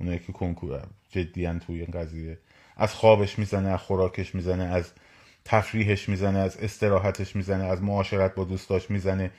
اونایی 0.00 0.18
که 0.18 0.32
کنکور 0.32 0.82
جدیان 1.10 1.58
توی 1.58 1.80
این 1.80 1.90
قضیه. 1.90 2.38
از 2.76 2.94
خوابش 2.94 3.38
می‌زنه 3.38 3.68
از 3.68 3.80
خوراکش 3.80 4.34
می‌زنه 4.34 4.64
از 4.64 4.92
تفریحش 5.44 6.08
می‌زنه 6.08 6.38
از 6.38 6.56
استراحتش 6.56 7.36
می‌زنه 7.36 7.64
از 7.64 7.82
معاشرت 7.82 8.34
با 8.34 8.44
دوستاش 8.44 8.90
می‌زنه. 8.90 9.30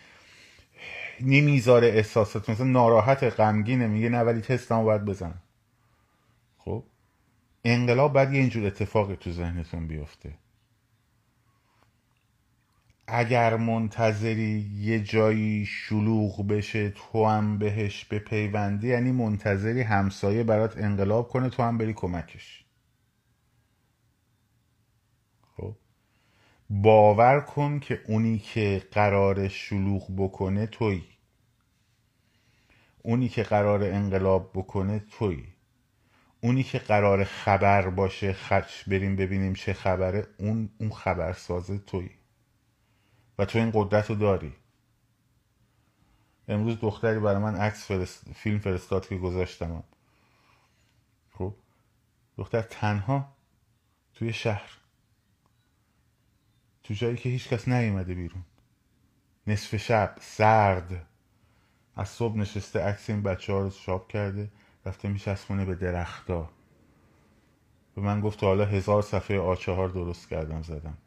نمی‌ذاره 1.22 1.88
احساسات 1.88 2.50
مثلا 2.50 2.66
ناراحت 2.66 3.24
غمگینه 3.24 3.88
میگه 3.88 4.10
نه 4.10 4.20
ولی 4.20 4.42
تستمو 4.42 4.84
باید 4.84 5.06
بزنم. 5.06 5.42
انقلاب 7.70 8.14
بعد 8.14 8.34
یه 8.34 8.40
اینجور 8.40 8.66
اتفاقی 8.66 9.16
تو 9.16 9.32
ذهنتون 9.32 9.88
بیفته. 9.88 10.34
اگر 13.08 13.58
منتظری 13.58 14.72
یه 14.76 15.04
جایی 15.04 15.66
شلوغ 15.66 16.48
بشه 16.48 16.90
تو 16.90 17.26
هم 17.26 17.58
بهش 17.58 18.06
به 18.06 18.20
پیوندی 18.20 18.88
یعنی 18.88 19.12
منتظری 19.12 19.82
همسایه 19.82 20.44
برات 20.44 20.78
انقلاب 20.78 21.28
کنه 21.28 21.50
تو 21.50 21.64
هم 21.64 21.78
بری 21.78 21.94
کمکش. 21.94 22.66
خب؟ 25.58 25.76
باور 26.70 27.40
کن 27.40 27.80
که 27.80 28.02
اونی 28.08 28.40
که 28.40 28.88
قرار 28.92 29.48
شلوغ 29.48 30.16
بکنه 30.18 30.68
توی 30.68 31.04
اونی 33.02 33.30
که 33.30 33.44
قرار 33.44 33.84
انقلاب 33.84 34.52
بکنه 34.54 35.00
توی 35.00 35.57
اونی 36.42 36.64
که 36.64 36.80
قرار 36.80 37.24
خبر 37.24 37.90
باشه 37.90 38.34
خرچ 38.34 38.90
بریم 38.90 39.16
ببینیم 39.16 39.54
چه 39.54 39.74
خبره 39.74 40.28
اون 40.40 40.70
اون 40.80 40.90
خبرسازه 40.90 41.78
توی 41.78 42.10
و 43.38 43.46
تو 43.46 43.60
این 43.60 43.72
قدرت 43.74 44.10
رو 44.10 44.16
داری. 44.16 44.54
امروز 46.48 46.80
دختری 46.80 47.20
برای 47.20 47.42
من 47.42 47.56
عکس 47.56 47.86
فرست... 47.86 48.32
فیلم 48.34 48.60
فرستاد 48.60 49.08
که 49.08 49.18
گذاشتم. 49.18 49.84
خب؟ 51.34 51.56
دختر 52.38 52.62
تنها 52.62 53.36
توی 54.14 54.34
شهر. 54.34 54.70
تو 56.84 56.94
جایی 56.94 57.18
که 57.18 57.30
هیچ 57.30 57.48
کس 57.50 57.68
نیومده 57.68 58.14
بیرون. 58.14 58.44
نصف 59.48 59.76
شب 59.76 60.16
سرد. 60.22 61.08
از 61.96 62.10
صبح 62.10 62.38
نشسته 62.38 62.80
عکس 62.80 63.10
این 63.10 63.24
بچه 63.24 63.54
ها 63.54 63.62
رو 63.62 63.70
شاب 63.70 64.08
کرده. 64.08 64.52
رفته 64.88 65.10
میچسبونه 65.10 65.66
به 65.66 65.76
درختا 65.76 66.50
به 67.96 68.02
من 68.02 68.22
گفت 68.22 68.44
حالا 68.44 68.66
هزار 68.66 69.02
صفحه 69.02 69.40
آچهار 69.40 69.90
درست 69.90 70.30
کردم 70.30 70.62
زدم. 70.62 70.98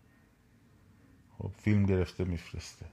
خب 1.38 1.52
فیلم 1.58 1.86
گرفته 1.86 2.24
میفرسته. 2.24 2.86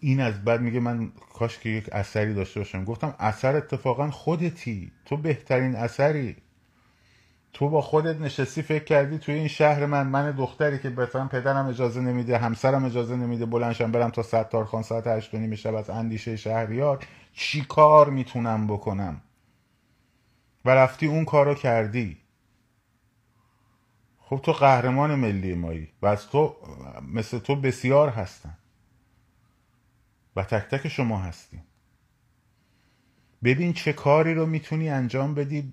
این 0.00 0.20
از 0.20 0.44
بعد 0.44 0.60
میگه 0.60 0.80
من 0.80 1.12
کاش 1.32 1.58
که 1.58 1.68
یک 1.68 1.88
اثری 1.92 2.34
داشته 2.34 2.60
باشم. 2.60 2.84
گفتم 2.84 3.14
اثر 3.18 3.56
اتفاقا 3.56 4.10
خودتی. 4.10 4.92
تو 5.04 5.16
بهترین 5.16 5.76
اثری. 5.76 6.36
تو 7.52 7.68
با 7.68 7.80
خودت 7.80 8.20
نشستی 8.20 8.62
فکر 8.62 8.84
کردی 8.84 9.18
توی 9.18 9.34
این 9.34 9.48
شهر 9.48 9.86
من 9.86 10.06
من 10.06 10.30
دختری 10.30 10.78
که 10.78 10.90
بفهم 10.90 11.28
پدرم 11.28 11.66
اجازه 11.66 12.00
نمیده 12.00 12.38
همسرم 12.38 12.84
اجازه 12.84 13.16
نمیده 13.16 13.46
بلنشم 13.46 13.92
برم 13.92 14.10
تا 14.10 14.22
ستارخان 14.22 14.82
ساعت 14.82 15.06
هشت 15.06 15.34
نیم 15.34 15.54
شب 15.54 15.74
از 15.74 15.90
اندیشه 15.90 16.36
شهریار 16.36 17.06
چی 17.32 17.62
کار 17.62 18.10
می‌تونم 18.10 18.66
بکنم؟ 18.66 19.22
و 20.64 20.70
رفتی 20.70 21.06
اون 21.06 21.24
کارو 21.24 21.54
کردی. 21.54 22.16
خب 24.18 24.40
تو 24.42 24.52
قهرمان 24.52 25.14
ملی 25.14 25.54
مایی 25.54 25.88
و 26.02 26.06
از 26.06 26.28
تو 26.28 26.56
مثل 27.12 27.38
تو 27.38 27.56
بسیار 27.56 28.08
هستن 28.08 28.56
و 30.36 30.44
تک 30.44 30.68
تک 30.76 30.88
شما 30.88 31.18
هستیم. 31.18 31.62
ببین 33.44 33.72
چه 33.72 33.92
کاری 33.92 34.34
رو 34.34 34.46
می‌تونی 34.46 34.90
انجام 34.90 35.34
بدی 35.34 35.72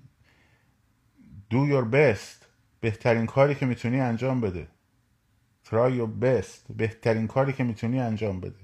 do 1.50 1.56
your 1.56 1.94
best. 1.94 2.44
بهترین 2.80 3.26
کاری 3.26 3.54
که 3.54 3.66
می‌تونی 3.66 4.00
انجام 4.00 4.40
بده. 4.40 4.68
Try 5.66 5.98
your 5.98 6.22
best. 6.24 6.72
بهترین 6.76 7.26
کاری 7.26 7.52
که 7.52 7.64
می‌تونی 7.64 8.00
انجام 8.00 8.40
بده. 8.40 8.60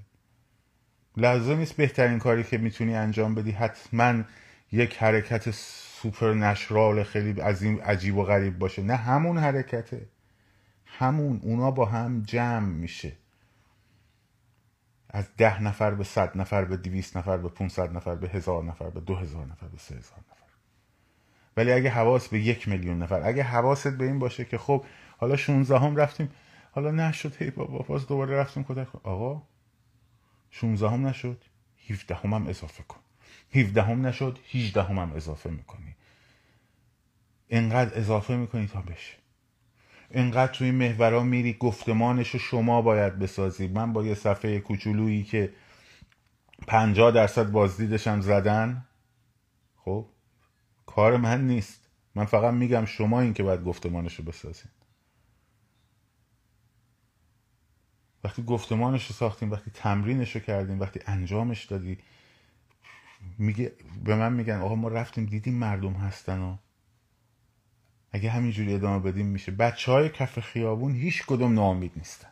لازم 1.17 1.57
نیست 1.57 1.73
بهترین 1.73 2.19
کاری 2.19 2.43
که 2.43 2.57
می‌تونی 2.57 2.95
انجام 2.95 3.35
بدی. 3.35 3.51
حتما 3.51 4.23
یک 4.71 4.97
حرکت 4.97 5.51
سوپر 5.51 6.33
نشرال 6.33 7.03
خیلی 7.03 7.41
عظیم 7.41 7.81
عجیب 7.81 8.17
و 8.17 8.23
غریب 8.23 8.59
باشه. 8.59 8.81
نه 8.81 8.95
همون 8.95 9.37
حرکته. 9.37 10.09
همون. 10.85 11.39
اونا 11.43 11.71
با 11.71 11.85
هم 11.85 12.21
جمع 12.21 12.67
میشه. 12.67 13.11
از 15.09 15.25
ده 15.37 15.63
نفر 15.63 15.91
به 15.91 16.03
صد 16.03 16.37
نفر 16.37 16.65
به 16.65 16.77
دویست 16.77 17.17
نفر 17.17 17.37
به 17.37 17.49
500 17.49 17.95
نفر 17.95 18.15
به 18.15 18.29
هزار 18.29 18.63
نفر 18.63 18.89
به 18.89 18.99
دو 18.99 19.15
هزار 19.15 19.45
نفر 19.45 19.67
به 19.67 19.77
سه 19.77 19.95
هزار 19.95 20.19
نفر. 20.19 20.34
ولی 21.57 21.71
اگه 21.71 21.89
حواس 21.89 22.27
به 22.27 22.39
یک 22.39 22.67
میلیون 22.67 23.03
نفر 23.03 23.21
اگه 23.23 23.43
حواست 23.43 23.97
به 23.97 24.05
این 24.05 24.19
باشه 24.19 24.45
که 24.45 24.57
خب 24.57 24.85
حالا 25.17 25.35
16 25.35 25.79
هم 25.79 25.95
رفتیم 25.95 26.29
حالا 26.71 26.91
نشد 26.91 27.35
هی 27.35 27.49
بابا 27.49 27.77
باز 27.77 28.07
دوباره 28.07 28.35
رفتیم 28.35 28.63
کدک 28.63 28.87
آقا 29.03 29.41
16 30.51 30.89
هم 30.89 31.07
نشد 31.07 31.43
17 31.89 32.15
هم, 32.15 32.33
هم 32.33 32.47
اضافه 32.47 32.83
کن. 32.83 32.99
17 33.53 33.81
هم 33.81 34.05
نشد 34.05 34.39
18 34.53 34.83
هم, 34.83 34.99
هم 34.99 35.13
اضافه 35.13 35.49
می‌کنی. 35.49 35.95
اینقدر 37.47 37.99
اضافه 37.99 38.35
می‌کنی 38.35 38.67
تا 38.67 38.81
بشه. 38.81 39.13
اینقدر 40.11 40.51
توی 40.53 40.71
محورا 40.71 41.23
میری 41.23 41.53
گفتمانش 41.53 42.29
رو 42.29 42.39
شما 42.39 42.81
باید 42.81 43.19
بسازی. 43.19 43.67
من 43.67 43.93
با 43.93 44.05
یه 44.05 44.13
صفحه 44.13 44.59
کوچولویی 44.59 45.23
که 45.23 45.53
پنجاه 46.67 47.11
درصد 47.11 47.51
بازدیدشم 47.51 48.21
زدن 48.21 48.85
خب؟ 49.75 50.05
کار 50.85 51.17
من 51.17 51.47
نیست. 51.47 51.81
من 52.15 52.25
فقط 52.25 52.53
میگم 52.53 52.85
شما 52.85 53.21
این 53.21 53.33
که 53.33 53.43
باید 53.43 53.63
گفتمانش 53.63 54.15
رو 54.15 54.25
بسازین. 54.25 54.71
وقتی 58.23 58.43
گفتمانش 58.43 59.07
رو 59.07 59.15
ساختیم 59.15 59.51
وقتی 59.51 59.71
تمرینش 59.71 60.35
رو 60.35 60.41
کردیم 60.41 60.79
وقتی 60.79 60.99
انجامش 61.05 61.65
دادی 61.65 61.97
میگه 63.37 63.71
به 64.03 64.15
من 64.15 64.33
میگن 64.33 64.61
آقا 64.61 64.75
ما 64.75 64.87
رفتیم 64.87 65.25
دیدیم 65.25 65.53
مردم 65.53 65.93
هستن 65.93 66.39
و 66.39 66.57
اگه 68.11 68.29
همینجوری 68.29 68.73
ادامه 68.73 68.99
بدیم 68.99 69.25
میشه. 69.25 69.51
بچه 69.51 69.91
های 69.91 70.09
کف 70.09 70.39
خیابون 70.39 70.95
هیچ 70.95 71.25
کدوم 71.25 71.53
ناامید 71.53 71.91
نیستن. 71.95 72.29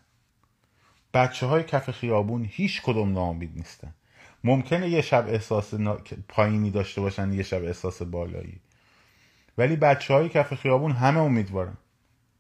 بچه 1.13 1.45
های 1.45 1.63
کف 1.63 1.91
خیابون 1.91 2.45
هیچ 2.49 2.81
کدوم 2.81 3.13
ناامید 3.13 3.51
نیستن. 3.55 3.93
ممکنه 4.43 4.89
یه 4.89 5.01
شب 5.01 5.25
احساس 5.27 5.73
پایینی 6.27 6.71
داشته 6.71 7.01
باشن 7.01 7.33
یه 7.33 7.43
شب 7.43 7.63
احساس 7.63 8.01
بالایی. 8.01 8.59
ولی 9.57 9.75
بچه 9.75 10.13
های 10.13 10.29
کف 10.29 10.53
خیابون 10.53 10.91
همه 10.91 11.19
امیدوارن. 11.19 11.77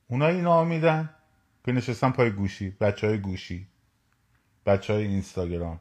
اونایی 0.07 0.41
ناامیدن 0.41 1.09
که 1.65 1.71
نشستن 1.71 2.09
پای 2.11 2.31
گوشی. 2.31 2.69
بچه 2.69 3.07
های 3.07 3.17
گوشی. 3.17 3.67
بچه 4.65 4.93
های 4.93 5.03
اینستاگرام. 5.03 5.79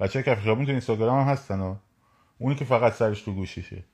بچه 0.00 0.18
های 0.18 0.34
کف 0.34 0.42
خیابون 0.42 0.64
تو 0.64 0.70
اینستاگرام 0.70 1.20
هم 1.20 1.32
هستن 1.32 1.60
و 1.60 1.76
اونی 2.38 2.54
که 2.54 2.64
فقط 2.64 2.92
سرش 2.92 3.22
تو 3.22 3.34
گوشیشه. 3.34 3.84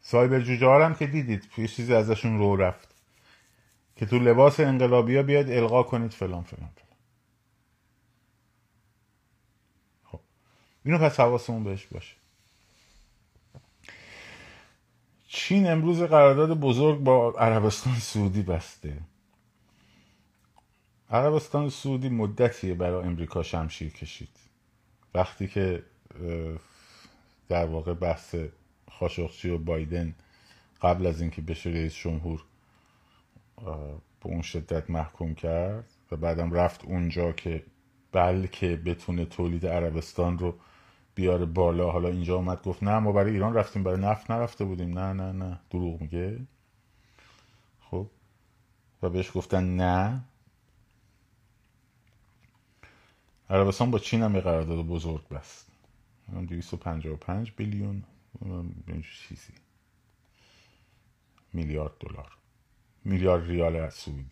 سایبر 0.00 0.40
جوجه 0.40 0.84
هم 0.84 0.94
که 0.94 1.06
دیدید 1.06 1.48
یه 1.58 1.66
چیزی 1.66 1.94
ازشون 1.94 2.38
رو 2.38 2.56
رفت. 2.56 2.94
که 3.96 4.06
تو 4.06 4.18
لباس 4.18 4.60
انقلابی 4.60 5.16
ها 5.16 5.22
بیاد 5.22 5.50
القا 5.50 5.82
کنید 5.82 6.12
فلان 6.12 6.42
فلان 6.42 6.70
فلان. 6.76 6.89
اینو 10.84 10.98
پس 10.98 11.20
حواسمون 11.20 11.64
بهش 11.64 11.86
باشه. 11.86 12.14
چین 15.28 15.70
امروز 15.70 16.02
قرارداد 16.02 16.60
بزرگ 16.60 16.98
با 16.98 17.30
عربستان 17.38 17.94
سعودی 17.94 18.42
بسته. 18.42 18.98
عربستان 21.10 21.70
سعودی 21.70 22.08
مدتیه 22.08 22.74
برای 22.74 23.04
امریکا 23.04 23.42
شمشیر 23.42 23.92
کشید. 23.92 24.36
وقتی 25.14 25.48
که 25.48 25.82
در 27.48 27.66
واقع 27.66 27.94
بحث 27.94 28.36
خاشقچی 28.90 29.50
و 29.50 29.58
بایدن 29.58 30.14
قبل 30.82 31.06
از 31.06 31.20
اینکه 31.20 31.42
بشه 31.42 31.70
رئیس 31.70 31.94
جمهور 31.94 32.44
به 34.20 34.26
اون 34.26 34.42
شدت 34.42 34.90
محکوم 34.90 35.34
کرد 35.34 35.84
و 36.12 36.16
بعدم 36.16 36.52
رفت 36.52 36.84
اونجا 36.84 37.32
که 37.32 37.64
بلکه 38.12 38.76
بتونه 38.76 39.24
تولید 39.24 39.66
عربستان 39.66 40.38
رو 40.38 40.54
بیاره 41.14 41.44
بالا. 41.44 41.90
حالا 41.90 42.08
اینجا 42.08 42.36
اومد 42.36 42.62
گفت 42.62 42.82
نه 42.82 42.98
ما 42.98 43.12
برای 43.12 43.32
ایران 43.32 43.54
رفتیم 43.54 43.82
برای 43.82 44.00
نفت 44.00 44.30
نرفته 44.30 44.64
بودیم. 44.64 44.98
نه 44.98 45.12
نه 45.12 45.32
نه. 45.32 45.60
دروغ 45.70 46.00
میگه. 46.00 46.40
خب. 47.80 48.06
و 49.02 49.10
بهش 49.10 49.30
گفتن 49.34 49.76
نه. 49.76 50.20
عربستان 53.50 53.90
با 53.90 53.98
چین 53.98 54.22
هم 54.22 54.34
یه 54.34 54.40
قرارداد 54.40 54.86
بزرگ 54.86 55.28
بست. 55.28 55.66
255 56.48 57.52
بیلیون 57.56 58.04
چیزی. 59.28 59.52
میلیارد 61.52 61.92
دلار. 62.00 62.32
میلیارد 63.04 63.46
ریال 63.48 63.76
از 63.76 63.94
سعودی. 63.94 64.30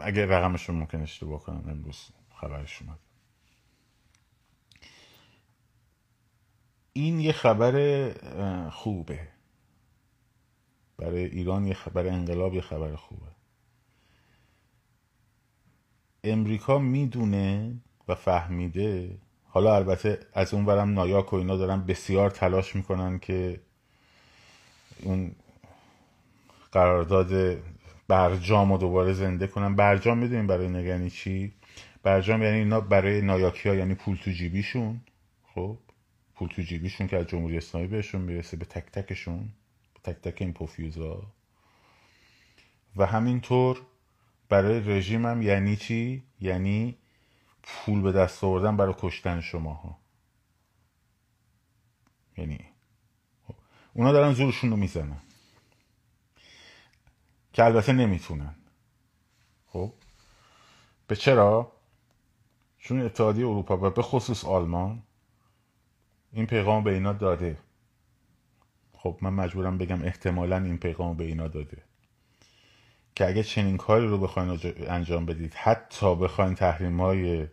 اگه 0.00 0.26
رقمش 0.26 0.68
رو 0.68 0.74
ممکن 0.74 1.00
اشتباه 1.00 1.42
کنم 1.42 1.64
امروز 1.70 2.08
خبرش 2.34 2.82
اومد. 2.82 2.98
این 6.98 7.20
یه 7.20 7.32
خبر 7.32 8.10
خوبه. 8.70 9.28
برای 10.96 11.24
ایران 11.24 11.66
یه 11.66 11.74
خبر 11.74 12.06
انقلاب 12.06 12.54
یه 12.54 12.60
خبر 12.60 12.96
خوبه. 12.96 13.26
امریکا 16.24 16.78
می‌دونه 16.78 17.74
و 18.08 18.14
فهمیده 18.14 19.18
حالا 19.44 19.76
البته 19.76 20.20
از 20.34 20.54
اون 20.54 20.64
برم 20.64 20.92
نایاک 20.92 21.32
و 21.32 21.36
اینا 21.36 21.56
دارن 21.56 21.84
بسیار 21.86 22.30
تلاش 22.30 22.76
می‌کنن 22.76 23.18
که 23.18 23.60
اون 25.02 25.32
قرارداد 26.72 27.58
برجام 28.08 28.72
رو 28.72 28.78
دوباره 28.78 29.12
زنده 29.12 29.46
کنن. 29.46 29.76
برجام 29.76 30.18
می‌دونیم 30.18 30.46
برای 30.46 30.68
نگنی 30.68 31.10
چی؟ 31.10 31.52
برجام 32.02 32.42
یعنی 32.42 32.56
اینا 32.56 32.80
برای 32.80 33.20
نایاکی 33.20 33.68
ها 33.68 33.74
یعنی 33.74 33.94
پول 33.94 34.16
تو 34.16 34.30
جیبیشون 34.30 35.00
خب؟ 35.54 35.78
پول 36.38 36.48
تو 36.48 36.62
جیبیشون 36.62 37.06
که 37.06 37.16
از 37.16 37.26
جمهوری 37.26 37.56
اسلامی 37.56 37.86
بهشون 37.86 38.20
می‌رسه 38.20 38.56
به 38.56 38.64
تک 38.64 38.84
تکشون 38.84 39.52
به 39.94 40.12
تک 40.12 40.22
تک 40.22 40.42
این 40.42 40.52
پوفیوزا. 40.52 41.32
و 42.96 43.06
همینطور 43.06 43.82
برای 44.48 44.80
رژیم 44.80 45.26
هم 45.26 45.42
یعنی 45.42 45.76
چی؟ 45.76 46.22
یعنی 46.40 46.98
پول 47.62 48.02
به 48.02 48.12
دست 48.12 48.44
آوردن 48.44 48.76
برای 48.76 48.94
کشتن 48.98 49.40
شماها. 49.40 49.98
یعنی 52.36 52.58
اونا 53.94 54.12
دارن 54.12 54.32
زورشون 54.32 54.70
رو 54.70 54.76
می‌زنن. 54.76 55.22
که 57.52 57.64
البته 57.64 57.92
نمی‌تونن. 57.92 58.54
خب؟ 59.66 59.92
به 61.06 61.16
چرا؟ 61.16 61.72
چون 62.78 63.02
اتحادیه 63.02 63.46
اروپا 63.46 63.76
و 63.76 63.90
به 63.90 64.02
خصوص 64.02 64.44
آلمان 64.44 65.02
این 66.32 66.46
پیغام 66.46 66.84
به 66.84 66.94
اینا 66.94 67.12
داده. 67.12 67.58
خب 68.92 69.18
من 69.22 69.32
مجبورم 69.32 69.78
بگم 69.78 70.02
احتمالا 70.02 70.56
این 70.56 70.78
پیغام 70.78 71.16
به 71.16 71.24
اینا 71.24 71.48
داده. 71.48 71.82
که 73.14 73.28
اگه 73.28 73.42
چنین 73.42 73.76
کاری 73.76 74.06
رو 74.06 74.18
بخواین 74.18 74.60
انجام 74.86 75.26
بدید 75.26 75.54
حتی 75.54 76.14
بخواین 76.14 76.54
تحریم 76.54 77.00
های 77.00 77.48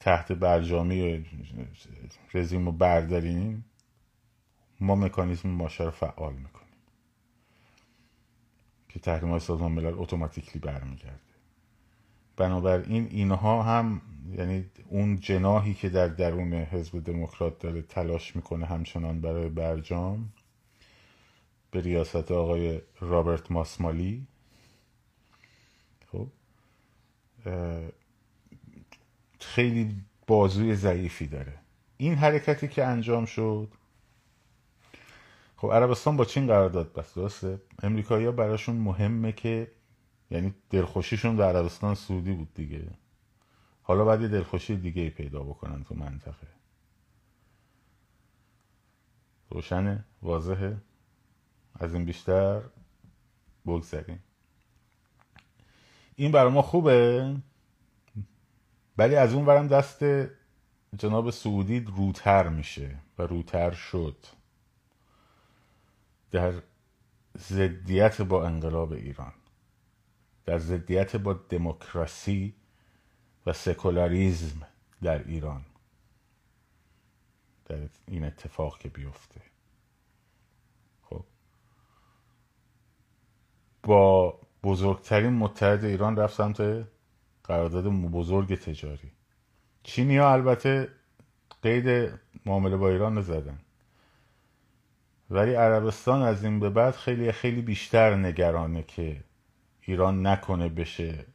تحت 0.00 0.32
برجامی 0.32 1.26
رژیم 2.34 2.66
رو 2.66 2.72
برداریم 2.72 3.64
ما 4.80 4.94
مکانیزم 4.94 5.48
ماشه 5.48 5.84
رو 5.84 5.90
فعال 5.90 6.32
می‌کنیم. 6.32 6.64
که 8.88 9.00
تحریم 9.00 9.30
های 9.30 9.40
سازمان 9.40 9.72
ملل 9.72 9.94
اتوماتیکلی 9.96 10.60
برمیگرده. 10.60 11.20
بنابراین 12.36 13.08
اینها 13.10 13.62
هم 13.62 14.00
یعنی 14.32 14.64
اون 14.88 15.20
جناهی 15.20 15.74
که 15.74 15.88
در 15.88 16.08
درون 16.08 16.54
حزب 16.54 17.04
دموکرات 17.04 17.58
داره 17.58 17.82
تلاش 17.82 18.36
می‌کنه 18.36 18.66
همچنان 18.66 19.20
برای 19.20 19.48
برجام 19.48 20.32
به 21.70 21.80
ریاست 21.80 22.30
آقای 22.30 22.80
رابرت 23.00 23.50
ماسمالی. 23.50 24.26
خب 26.12 26.28
خیلی 29.40 29.96
بازوی 30.26 30.74
ضعیفی 30.74 31.26
داره. 31.26 31.54
این 31.96 32.14
حرکتی 32.14 32.68
که 32.68 32.84
انجام 32.84 33.24
شد 33.24 33.68
خب 35.56 35.72
عربستان 35.72 36.16
با 36.16 36.24
چین 36.24 36.46
قرارداد 36.46 36.92
بست 36.92 37.16
درسته. 37.16 37.60
امریکایی 37.82 38.30
براشون 38.30 38.76
مهمه 38.76 39.32
که 39.32 39.70
یعنی 40.30 40.54
دلخوشیشون 40.70 41.36
در 41.36 41.56
عربستان 41.56 41.94
سعودی 41.94 42.32
بود 42.32 42.54
دیگه. 42.54 42.82
حالا 43.86 44.04
باید 44.04 44.20
یه 44.20 44.28
دلخوشی 44.28 44.76
دیگه 44.76 45.02
ای 45.02 45.10
پیدا 45.10 45.42
بکنن 45.42 45.84
تو 45.84 45.94
منطقه. 45.94 46.46
روشنه؟ 49.50 50.04
واضحه؟ 50.22 50.76
از 51.74 51.94
این 51.94 52.04
بیشتر 52.04 52.62
بگذریم. 53.66 54.22
این 56.16 56.32
برای 56.32 56.52
ما 56.52 56.62
خوبه 56.62 57.36
ولی 58.98 59.16
از 59.16 59.34
اون 59.34 59.44
برم 59.44 59.68
دست 59.68 60.04
جناب 60.98 61.30
سعودی 61.30 61.80
روتر 61.80 62.48
میشه 62.48 62.98
و 63.18 63.22
روتر 63.22 63.70
شد. 63.70 64.16
در 66.30 66.52
ضدیت 67.38 68.22
با 68.22 68.46
انقلاب 68.46 68.92
ایران 68.92 69.32
در 70.44 70.58
ضدیت 70.58 71.16
با 71.16 71.32
دموکراسی 71.32 72.54
و 73.46 73.52
سکولاریزم 73.52 74.66
در 75.02 75.24
ایران. 75.24 75.64
در 77.64 77.78
این 78.08 78.24
اتفاق 78.24 78.78
که 78.78 78.88
بیفته. 78.88 79.40
خب. 81.02 81.24
با 83.82 84.40
بزرگترین 84.62 85.32
متحد 85.32 85.84
ایران 85.84 86.16
رفت 86.16 86.36
سمت 86.36 86.88
قرارداد 87.44 87.84
بزرگ 87.86 88.54
تجاری. 88.54 89.12
چینی 89.82 90.16
ها 90.16 90.32
البته 90.32 90.88
قید 91.62 92.10
معامله 92.46 92.76
با 92.76 92.88
ایران 92.90 93.18
نزدن. 93.18 93.58
ولی 95.30 95.54
عربستان 95.54 96.22
از 96.22 96.44
این 96.44 96.60
به 96.60 96.70
بعد 96.70 96.94
خیلی 96.94 97.32
خیلی 97.32 97.62
بیشتر 97.62 98.16
نگرانه 98.16 98.82
که 98.82 99.24
ایران 99.80 100.26
نکنه 100.26 100.68
بشه 100.68 101.26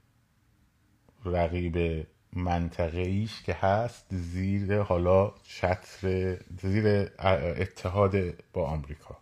رقیب 1.25 2.07
منطقه 2.33 2.99
ایش 2.99 3.41
که 3.41 3.53
هست 3.53 4.05
زیر 4.09 4.81
حالا 4.81 5.33
چتر 5.43 6.37
زیر 6.61 7.11
اتحاد 7.57 8.15
با 8.53 8.65
آمریکا. 8.65 9.17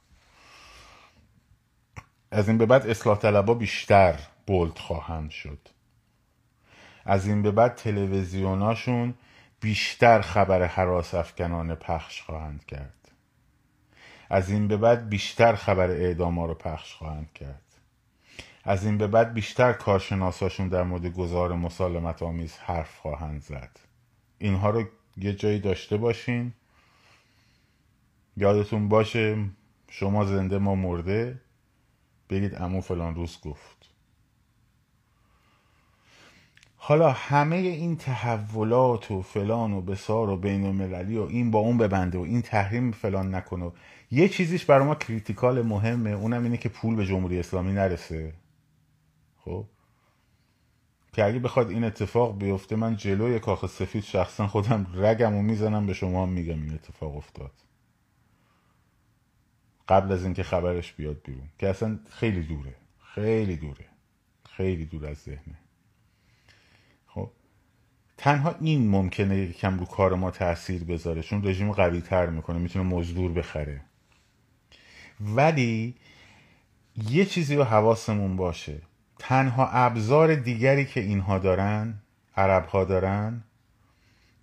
از 2.31 2.47
این 2.47 2.57
به 2.57 2.65
بعد 2.65 2.88
اصلاح 2.88 3.17
طلبا 3.17 3.53
بیشتر 3.53 4.19
بولد 4.47 4.77
خواهند 4.77 5.29
شد. 5.29 5.60
از 7.05 7.27
این 7.27 7.41
به 7.41 7.51
بعد 7.51 7.75
تلویزیوناشون 7.75 9.13
بیشتر 9.60 10.21
خبر 10.21 10.63
حراس 10.63 11.13
افکنانه 11.13 11.75
پخش 11.75 12.21
خواهند 12.21 12.65
کرد. 12.65 13.12
از 14.29 14.49
این 14.49 14.67
به 14.67 14.77
بعد 14.77 15.10
بیشتر 15.10 15.55
خبر 15.55 15.89
اعدام 15.89 16.39
رو 16.39 16.53
پخش 16.53 16.93
خواهند 16.93 17.33
کرد. 17.33 17.66
از 18.67 18.86
این 18.86 18.97
به 18.97 19.08
بعد 19.08 19.34
بیشتر 19.34 19.73
کارشناساشون 19.73 20.67
در 20.67 20.84
مورد 20.84 21.06
گذار 21.06 21.53
مسالمت 21.53 22.23
آمیز 22.23 22.58
حرف 22.58 22.97
خواهند 22.97 23.41
زد. 23.41 23.80
اینها 24.38 24.69
رو 24.69 24.84
یه 25.17 25.34
جایی 25.34 25.60
داشته 25.60 25.97
باشین. 25.97 26.53
یادتون 28.38 28.89
باشه 28.89 29.45
شما 29.89 30.25
زنده 30.25 30.58
ما 30.58 30.75
مرده. 30.75 31.41
بگید 32.30 32.56
امو 32.56 32.82
فلان 32.82 33.15
روز 33.15 33.38
گفت. 33.43 33.89
حالا 36.77 37.12
همه 37.12 37.56
این 37.56 37.95
تحولات 37.95 39.12
و 39.12 39.21
فلان 39.21 39.73
و 39.73 39.82
بسار 39.82 40.30
و 40.30 40.38
بین 40.38 40.65
المللی 40.65 41.17
و 41.17 41.23
این 41.23 41.51
با 41.51 41.60
اون 41.60 41.77
ببنده 41.77 42.17
و 42.17 42.21
این 42.21 42.41
تحریم 42.41 42.91
فلان 42.91 43.36
نکنه 43.36 43.71
یه 44.12 44.30
چیزیش 44.30 44.65
برای 44.65 44.86
ما 44.86 44.95
کریتیکال 44.95 45.62
مهمه. 45.62 46.10
اونم 46.10 46.43
اینه 46.43 46.58
که 46.58 46.69
پول 46.69 46.95
به 46.95 47.06
جمهوری 47.06 47.39
اسلامی 47.39 47.73
نرسه. 47.73 48.34
خب؟ 49.47 49.65
که 51.13 51.23
اگه 51.25 51.39
بخواد 51.39 51.69
این 51.69 51.83
اتفاق 51.83 52.38
بیفته 52.38 52.75
من 52.75 52.95
جلوی 52.95 53.39
کاخ 53.39 53.65
سفید 53.65 54.03
شخصا 54.03 54.47
خودم 54.47 54.88
رگم 54.93 55.36
و 55.36 55.41
می‌زنم 55.41 55.86
به 55.86 55.93
شما 55.93 56.23
هم 56.23 56.29
میگم 56.29 56.62
این 56.62 56.73
اتفاق 56.73 57.15
افتاد. 57.15 57.51
قبل 59.88 60.12
از 60.12 60.23
اینکه 60.23 60.43
خبرش 60.43 60.93
بیاد 60.93 61.21
بیرون 61.23 61.49
که 61.60 61.69
اصلا 61.69 61.99
خیلی 62.10 62.43
دوره 62.43 62.75
خیلی 63.15 63.55
دوره 63.55 63.86
خیلی 64.49 64.86
دور 64.86 65.05
از 65.05 65.17
ذهنه. 65.17 65.60
خب؟ 67.07 67.31
تنها 68.17 68.55
این 68.62 68.89
ممکنه 68.89 69.51
کم 69.51 69.79
رو 69.79 69.86
کار 69.86 70.15
ما 70.15 70.31
تاثیر 70.31 70.83
بذاره 70.83 71.21
چون 71.21 71.47
رژیم 71.47 71.71
قوی 71.71 72.01
تر 72.01 72.29
می‌کنه 72.29 72.60
می‌تونه 72.60 72.86
مزدور 72.86 73.31
بخره. 73.31 73.81
ولی 75.21 75.95
یه 77.10 77.25
چیزی 77.25 77.55
رو 77.55 77.63
حواسمون 77.63 78.36
باشه. 78.36 78.81
تنها 79.19 79.67
ابزار 79.67 80.36
دیگری 80.36 80.86
که 80.86 80.99
اینها 80.99 81.39
دارن 81.39 81.93
عرب 82.38 82.65
ها 82.65 82.84
دارن 82.84 83.43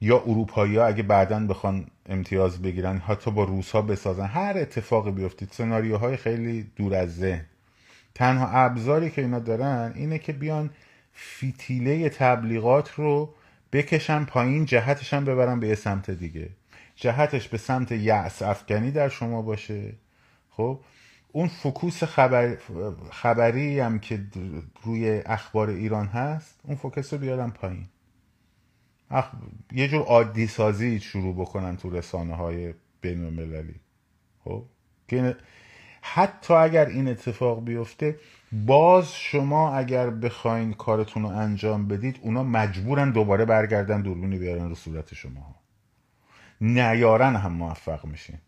یا 0.00 0.18
اروپایی 0.18 0.78
اگه 0.78 1.02
بعدا 1.02 1.46
بخوان 1.46 1.86
امتیاز 2.06 2.62
بگیرن 2.62 2.98
حتی 2.98 3.30
با 3.30 3.44
روس 3.44 3.70
ها 3.70 3.82
بسازن 3.82 4.26
هر 4.26 4.58
اتفاقی 4.58 5.10
بیفتید 5.10 5.48
سناریوهای 5.52 6.16
خیلی 6.16 6.70
دور 6.76 6.94
از 6.94 7.16
ذهن. 7.16 7.44
تنها 8.14 8.48
ابزاری 8.48 9.10
که 9.10 9.22
اینا 9.22 9.38
دارن 9.38 9.92
اینه 9.94 10.18
که 10.18 10.32
بیان 10.32 10.70
فیتیله 11.12 12.08
تبلیغات 12.08 12.90
رو 12.90 13.34
بکشن 13.72 14.24
پایین 14.24 14.64
جهتش 14.64 15.14
هم 15.14 15.24
ببرن 15.24 15.60
به 15.60 15.68
یه 15.68 15.74
سمت 15.74 16.10
دیگه. 16.10 16.48
جهتش 16.96 17.48
به 17.48 17.58
سمت 17.58 17.92
یعص 17.92 18.42
افغانی 18.42 18.90
در 18.90 19.08
شما 19.08 19.42
باشه. 19.42 19.92
خب؟ 20.50 20.80
اون 21.34 21.48
فکوس 21.48 22.04
خبر... 22.04 22.56
خبری 23.10 23.80
هم 23.80 23.98
که 23.98 24.20
روی 24.82 25.22
اخبار 25.26 25.68
ایران 25.70 26.06
هست 26.06 26.60
اون 26.64 26.76
فوکس 26.76 27.12
رو 27.12 27.18
بیارن 27.18 27.50
پایین. 27.50 27.86
اخ... 29.10 29.30
یه 29.72 29.88
جور 29.88 30.02
عادی 30.02 30.46
سازی 30.46 31.00
شروع 31.00 31.34
بکنن 31.34 31.76
تو 31.76 31.90
رسانه 31.90 32.34
های 32.34 32.74
بین 33.00 33.24
المللی 33.24 33.80
خب 34.44 34.64
حتی 36.02 36.54
اگر 36.54 36.86
این 36.86 37.08
اتفاق 37.08 37.64
بیفته 37.64 38.18
باز 38.52 39.14
شما 39.14 39.74
اگر 39.74 40.10
بخواین 40.10 40.72
کارتون 40.72 41.22
رو 41.22 41.28
انجام 41.28 41.88
بدید 41.88 42.18
اونا 42.22 42.42
مجبورن 42.42 43.10
دوباره 43.10 43.44
برگردن 43.44 44.02
دوربینی 44.02 44.38
بیارن 44.38 44.68
رو 44.68 44.74
صورت 44.74 45.14
شما 45.14 45.54
نیارن 46.60 47.36
هم 47.36 47.52
موفق 47.52 48.04
میشین. 48.04 48.38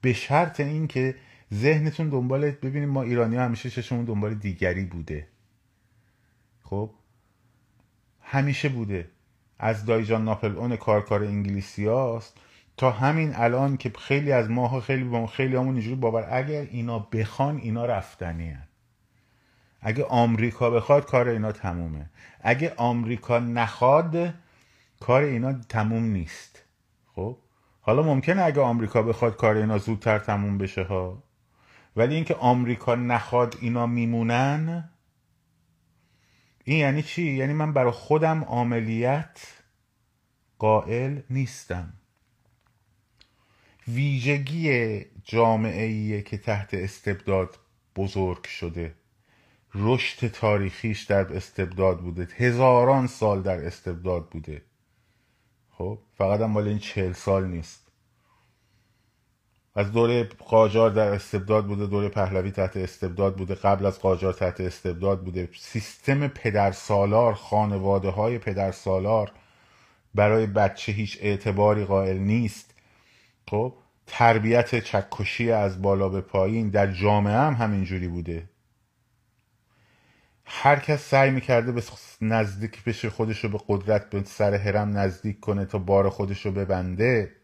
به 0.00 0.12
شرط 0.12 0.60
اینکه 0.60 1.14
ذهنتون 1.54 2.08
دنبال 2.08 2.50
ببینید 2.50 2.88
ما 2.88 3.02
ایرانی 3.02 3.36
ها 3.36 3.44
همیشه 3.44 3.70
چشمون 3.70 4.04
دنبال 4.04 4.34
دیگری 4.34 4.84
بوده. 4.84 5.26
خب؟ 6.62 6.90
همیشه 8.20 8.68
بوده. 8.68 9.08
از 9.58 9.84
دایجان 9.84 10.24
ناپل 10.24 10.56
اون 10.56 10.76
کارکار 10.76 11.24
انگلیسی 11.24 11.86
هاست. 11.86 12.36
تا 12.76 12.90
همین 12.90 13.32
الان 13.34 13.76
که 13.76 13.92
خیلی 13.98 14.32
از 14.32 14.50
ماها 14.50 14.80
خیلی 14.80 15.04
با 15.04 15.26
خیلی 15.26 15.56
همون 15.56 15.74
اینجوری 15.74 15.96
باور 15.96 16.28
اگر 16.30 16.60
اینا 16.60 16.98
بخوان 16.98 17.56
اینا 17.56 17.86
رفتنی 17.86 18.48
هن. 18.48 18.68
اگه 19.80 20.04
آمریکا 20.04 20.70
بخواد 20.70 21.04
کار 21.04 21.28
اینا 21.28 21.52
تمومه. 21.52 22.10
اگه 22.40 22.74
آمریکا 22.76 23.38
نخواد 23.38 24.34
کار 25.00 25.22
اینا 25.22 25.52
تموم 25.52 26.04
نیست. 26.04 26.64
خب؟ 27.14 27.36
حالا 27.80 28.02
ممکنه 28.02 28.42
اگه 28.42 28.60
آمریکا 28.60 29.02
بخواد 29.02 29.36
کار 29.36 29.56
اینا 29.56 29.78
زودتر 29.78 30.18
تموم 30.18 30.58
بشه 30.58 30.82
ها. 30.82 31.22
ولی 31.96 32.14
اینکه 32.14 32.34
آمریکا 32.34 32.94
نخواد 32.94 33.56
اینا 33.60 33.86
میمونن 33.86 34.90
این 36.64 36.78
یعنی 36.78 37.02
چی؟ 37.02 37.22
یعنی 37.22 37.52
من 37.52 37.72
برای 37.72 37.92
خودم 37.92 38.44
عملیت 38.44 39.40
قائل 40.58 41.20
نیستم. 41.30 41.92
ویژگی 43.88 45.04
جامعه 45.24 46.22
که 46.22 46.38
تحت 46.38 46.74
استبداد 46.74 47.58
بزرگ 47.96 48.46
شده. 48.46 48.94
رشد 49.74 50.28
تاریخیش 50.28 51.02
در 51.02 51.36
استبداد 51.36 52.00
بوده. 52.00 52.28
هزاران 52.36 53.06
سال 53.06 53.42
در 53.42 53.66
استبداد 53.66 54.28
بوده. 54.28 54.62
خب 55.70 55.98
فقط 56.18 56.40
هم 56.40 56.50
مال 56.50 56.68
این 56.68 56.78
چهل 56.78 57.12
سال 57.12 57.46
نیست. 57.46 57.89
از 59.74 59.92
دوره 59.92 60.24
قاجار 60.24 60.90
در 60.90 61.08
استبداد 61.08 61.66
بوده 61.66 61.86
دوره 61.86 62.08
پهلوی 62.08 62.50
تحت 62.50 62.76
استبداد 62.76 63.36
بوده 63.36 63.54
قبل 63.54 63.86
از 63.86 63.98
قاجار 63.98 64.32
تحت 64.32 64.60
استبداد 64.60 65.24
بوده. 65.24 65.48
سیستم 65.58 66.28
پدر 66.28 66.72
سالار 66.72 67.34
خانواده 67.34 68.08
های 68.08 68.38
پدر 68.38 68.72
سالار 68.72 69.32
برای 70.14 70.46
بچه 70.46 70.92
هیچ 70.92 71.18
اعتباری 71.20 71.84
قائل 71.84 72.16
نیست. 72.18 72.74
خب 73.50 73.74
تربیت 74.06 74.84
چکشی 74.84 75.50
از 75.50 75.82
بالا 75.82 76.08
به 76.08 76.20
پایین 76.20 76.70
در 76.70 76.92
جامعه 76.92 77.36
هم 77.36 77.54
همینجوری 77.54 78.08
بوده. 78.08 78.48
هر 80.44 80.76
کس 80.76 81.08
سعی 81.08 81.30
می‌کرده 81.30 81.72
به 81.72 81.82
نزدیک 82.20 82.84
بشه 82.84 83.10
خودش 83.10 83.44
رو 83.44 83.50
به 83.50 83.58
قدرت 83.68 84.10
به 84.10 84.24
سر 84.24 84.54
هرم 84.54 84.98
نزدیک 84.98 85.40
کنه 85.40 85.64
تا 85.64 85.78
بار 85.78 86.08
خودش 86.08 86.46
رو 86.46 86.52
ببنده. 86.52 87.39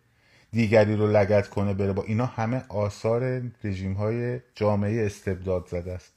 دیگری 0.56 0.96
رو 0.96 1.06
لگت 1.06 1.48
کنه 1.48 1.74
بره 1.74 1.92
با 1.92 2.02
اینا 2.02 2.26
همه 2.26 2.62
آثار 2.68 3.42
رژیم 3.64 3.92
های 3.92 4.40
جامعه 4.54 5.06
استبداد 5.06 5.66
زده 5.66 5.92
است. 5.92 6.12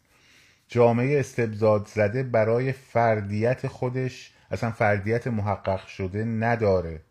جامعه 0.67 1.19
استبداد 1.19 1.88
زده 1.88 2.23
برای 2.23 2.71
فردیت 2.71 3.67
خودش 3.67 4.34
اصلا 4.52 4.71
فردیت 4.71 5.28
محقق 5.28 5.88
شده 5.88 6.23
نداره. 6.23 7.02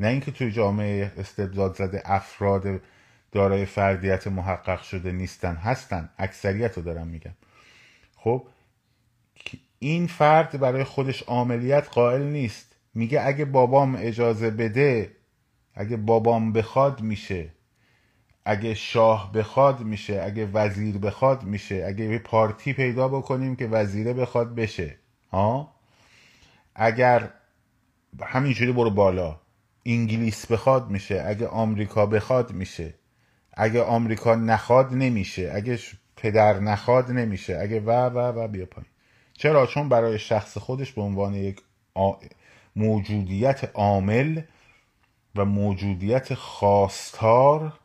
نه 0.00 0.08
اینکه 0.08 0.30
توی 0.30 0.50
جامعه 0.50 1.12
استبداد 1.18 1.76
زده 1.76 2.02
افراد 2.04 2.80
دارای 3.32 3.64
فردیت 3.64 4.26
محقق 4.26 4.82
شده 4.82 5.12
نیستن 5.12 5.54
هستن. 5.54 6.08
اکثریت 6.18 6.76
رو 6.76 6.82
دارم 6.82 7.06
میگم. 7.06 7.34
خب 8.16 8.46
این 9.78 10.06
فرد 10.06 10.60
برای 10.60 10.84
خودش 10.84 11.24
عملیت 11.28 11.88
قائل 11.90 12.22
نیست. 12.22 12.74
میگه 12.94 13.26
اگه 13.26 13.44
بابام 13.44 13.96
اجازه 13.98 14.50
بده 14.50 15.17
اگه 15.78 15.96
بابام 15.96 16.52
بخواد 16.52 17.00
میشه. 17.00 17.52
اگه 18.44 18.74
شاه 18.74 19.32
بخواد 19.32 19.80
میشه. 19.80 20.22
اگه 20.24 20.46
وزیر 20.46 20.98
بخواد 20.98 21.42
میشه. 21.42 21.84
اگه 21.86 22.04
یه 22.04 22.18
پارتی 22.18 22.72
پیدا 22.72 23.08
بکنیم 23.08 23.56
که 23.56 23.66
وزیره 23.66 24.12
بخواد 24.12 24.54
بشه. 24.54 24.98
ها؟ 25.32 25.74
اگر 26.74 27.30
همینجوری 28.22 28.72
برو 28.72 28.90
بالا. 28.90 29.40
انگلیس 29.86 30.46
بخواد 30.46 30.90
میشه. 30.90 31.22
اگه 31.26 31.46
آمریکا 31.46 32.06
بخواد 32.06 32.52
میشه. 32.52 32.94
اگه 33.52 33.82
آمریکا 33.82 34.34
نخواد 34.34 34.94
نمیشه. 34.94 35.50
اگه 35.54 35.78
پدر 36.16 36.60
نخواد 36.60 37.10
نمیشه. 37.10 37.58
اگه 37.58 37.80
و 37.80 37.90
و 37.90 38.18
و 38.18 38.48
بیا 38.48 38.66
پایین. 38.66 38.90
چرا؟ 39.32 39.66
چون 39.66 39.88
برای 39.88 40.18
شخص 40.18 40.58
خودش 40.58 40.92
به 40.92 41.02
عنوان 41.02 41.34
یک 41.34 41.62
موجودیت 42.76 43.70
عامل 43.74 44.40
و 45.38 45.44
موجودیت 45.44 46.34
خواستار 46.34 47.78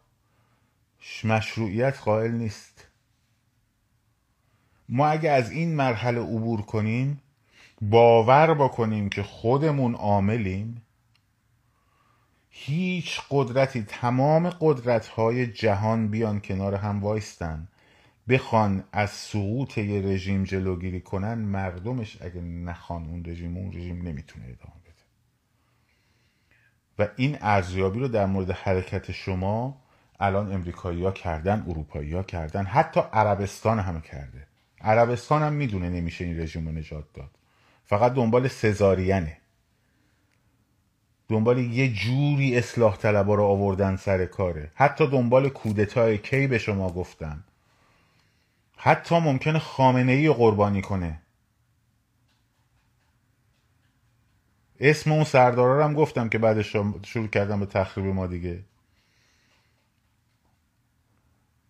مشروعیت 1.23 1.99
قائل 1.99 2.31
نیست. 2.31 2.87
ما 4.89 5.07
اگه 5.07 5.29
از 5.29 5.51
این 5.51 5.75
مرحله 5.75 6.19
عبور 6.19 6.61
کنیم 6.61 7.21
باور 7.81 8.53
بکنیم 8.53 9.09
که 9.09 9.23
خودمون 9.23 9.95
عاملیم. 9.95 10.81
هیچ 12.49 13.21
قدرتی 13.29 13.83
تمام 13.83 14.49
قدرت 14.49 15.07
های 15.07 15.47
جهان 15.47 16.07
بیان 16.07 16.39
کنار 16.39 16.75
هم 16.75 17.01
وایستن. 17.01 17.67
بخوان 18.29 18.83
از 18.91 19.09
سقوط 19.09 19.77
یه 19.77 20.01
رژیم 20.01 20.43
جلوگیری 20.43 21.01
کنن 21.01 21.33
مردمش 21.33 22.21
اگه 22.21 22.41
نخوان 22.41 23.05
اون 23.05 23.25
رژیم 23.25 23.57
اون 23.57 23.73
رژیم 23.73 24.07
نمی‌تونه 24.07 24.45
ادامه 24.45 24.82
و 26.99 27.07
این 27.15 27.37
ارزیابی 27.41 27.99
رو 27.99 28.07
در 28.07 28.25
مورد 28.25 28.51
حرکت 28.51 29.11
شما 29.11 29.81
الان 30.19 30.53
امریکایی 30.53 31.03
ها 31.03 31.11
کردن 31.11 31.65
اروپایی 31.67 32.13
ها 32.13 32.23
کردن 32.23 32.65
حتی 32.65 33.01
عربستان 33.13 33.79
همه 33.79 34.01
کرده. 34.01 34.47
عربستان 34.81 35.43
هم 35.43 35.53
می‌دونه 35.53 35.89
نمیشه 35.89 36.25
این 36.25 36.39
رژیم 36.39 36.65
رو 36.67 36.71
نجات 36.71 37.13
داد. 37.13 37.29
فقط 37.85 38.13
دنبال 38.13 38.47
سزارینه. 38.47 39.37
دنبال 41.29 41.57
یه 41.57 41.93
جوری 41.93 42.57
اصلاح 42.57 42.97
طلبا 42.97 43.35
رو 43.35 43.43
آوردن 43.43 43.95
سر 43.95 44.25
کاره. 44.25 44.71
حتی 44.75 45.07
دنبال 45.07 45.49
کودتای 45.49 46.17
کی 46.17 46.47
به 46.47 46.57
شما 46.57 46.89
گفتم 46.89 47.43
حتی 48.77 49.19
ممکنه 49.19 49.59
خامنه 49.59 50.11
ای 50.11 50.29
قربانی 50.29 50.81
کنه. 50.81 51.22
اسم 54.79 55.11
اون 55.11 55.23
سردارا 55.23 55.85
هم 55.85 55.93
گفتم 55.93 56.29
که 56.29 56.37
بعدش 56.37 56.75
شروع 57.03 57.27
کردم 57.27 57.59
به 57.59 57.65
تخریب 57.65 58.05
ما 58.05 58.27
دیگه. 58.27 58.59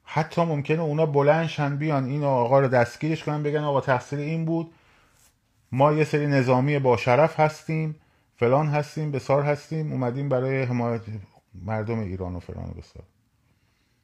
حتی 0.04 0.42
ممکنه 0.42 0.82
اونا 0.82 1.06
بلندشن 1.06 1.78
بیان 1.78 2.06
این 2.06 2.24
آقا 2.24 2.60
رو 2.60 2.68
دستگیرش 2.68 3.24
کنن 3.24 3.44
بگن 3.44 3.64
آقا 3.64 3.82
تقصیر 3.82 4.20
این 4.20 4.46
بود. 4.46 4.74
ما 5.72 5.94
یه 5.94 6.04
سری 6.04 6.28
نظامی 6.28 6.80
با 6.80 6.98
شرف 6.98 7.40
هستیم 7.40 7.96
فلان 8.36 8.68
هستیم 8.68 9.12
بسار 9.12 9.44
هستیم 9.44 9.92
اومدیم 9.92 10.30
برای 10.30 10.64
حمایت 10.64 11.02
مردم 11.66 12.00
ایران 12.00 12.36
و 12.36 12.40
فلان 12.40 12.70
و 12.70 12.74
بسار. 12.74 13.04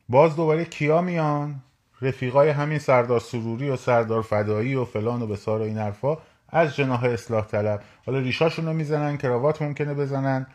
باز 0.10 0.36
دوباره 0.36 0.66
کیا 0.66 1.02
میان؟ 1.02 1.62
رفیقای 2.02 2.50
همین 2.50 2.80
سردار 2.80 3.20
سروری 3.20 3.70
و 3.70 3.76
سردار 3.76 4.22
فدایی 4.22 4.76
و 4.76 4.86
فلان 4.86 5.22
و 5.22 5.28
بسار 5.28 5.60
و 5.60 5.64
این 5.64 5.78
حرفا. 5.78 6.18
از 6.52 6.76
جناح 6.76 7.04
اصلاح 7.04 7.46
طلب. 7.46 7.84
حالا 8.06 8.20
ریشاشون 8.20 8.66
رو 8.66 8.74
می‌زنن 8.74 9.18
کراوات 9.18 9.62
ممکنه 9.62 9.94
بزنن. 9.94 10.48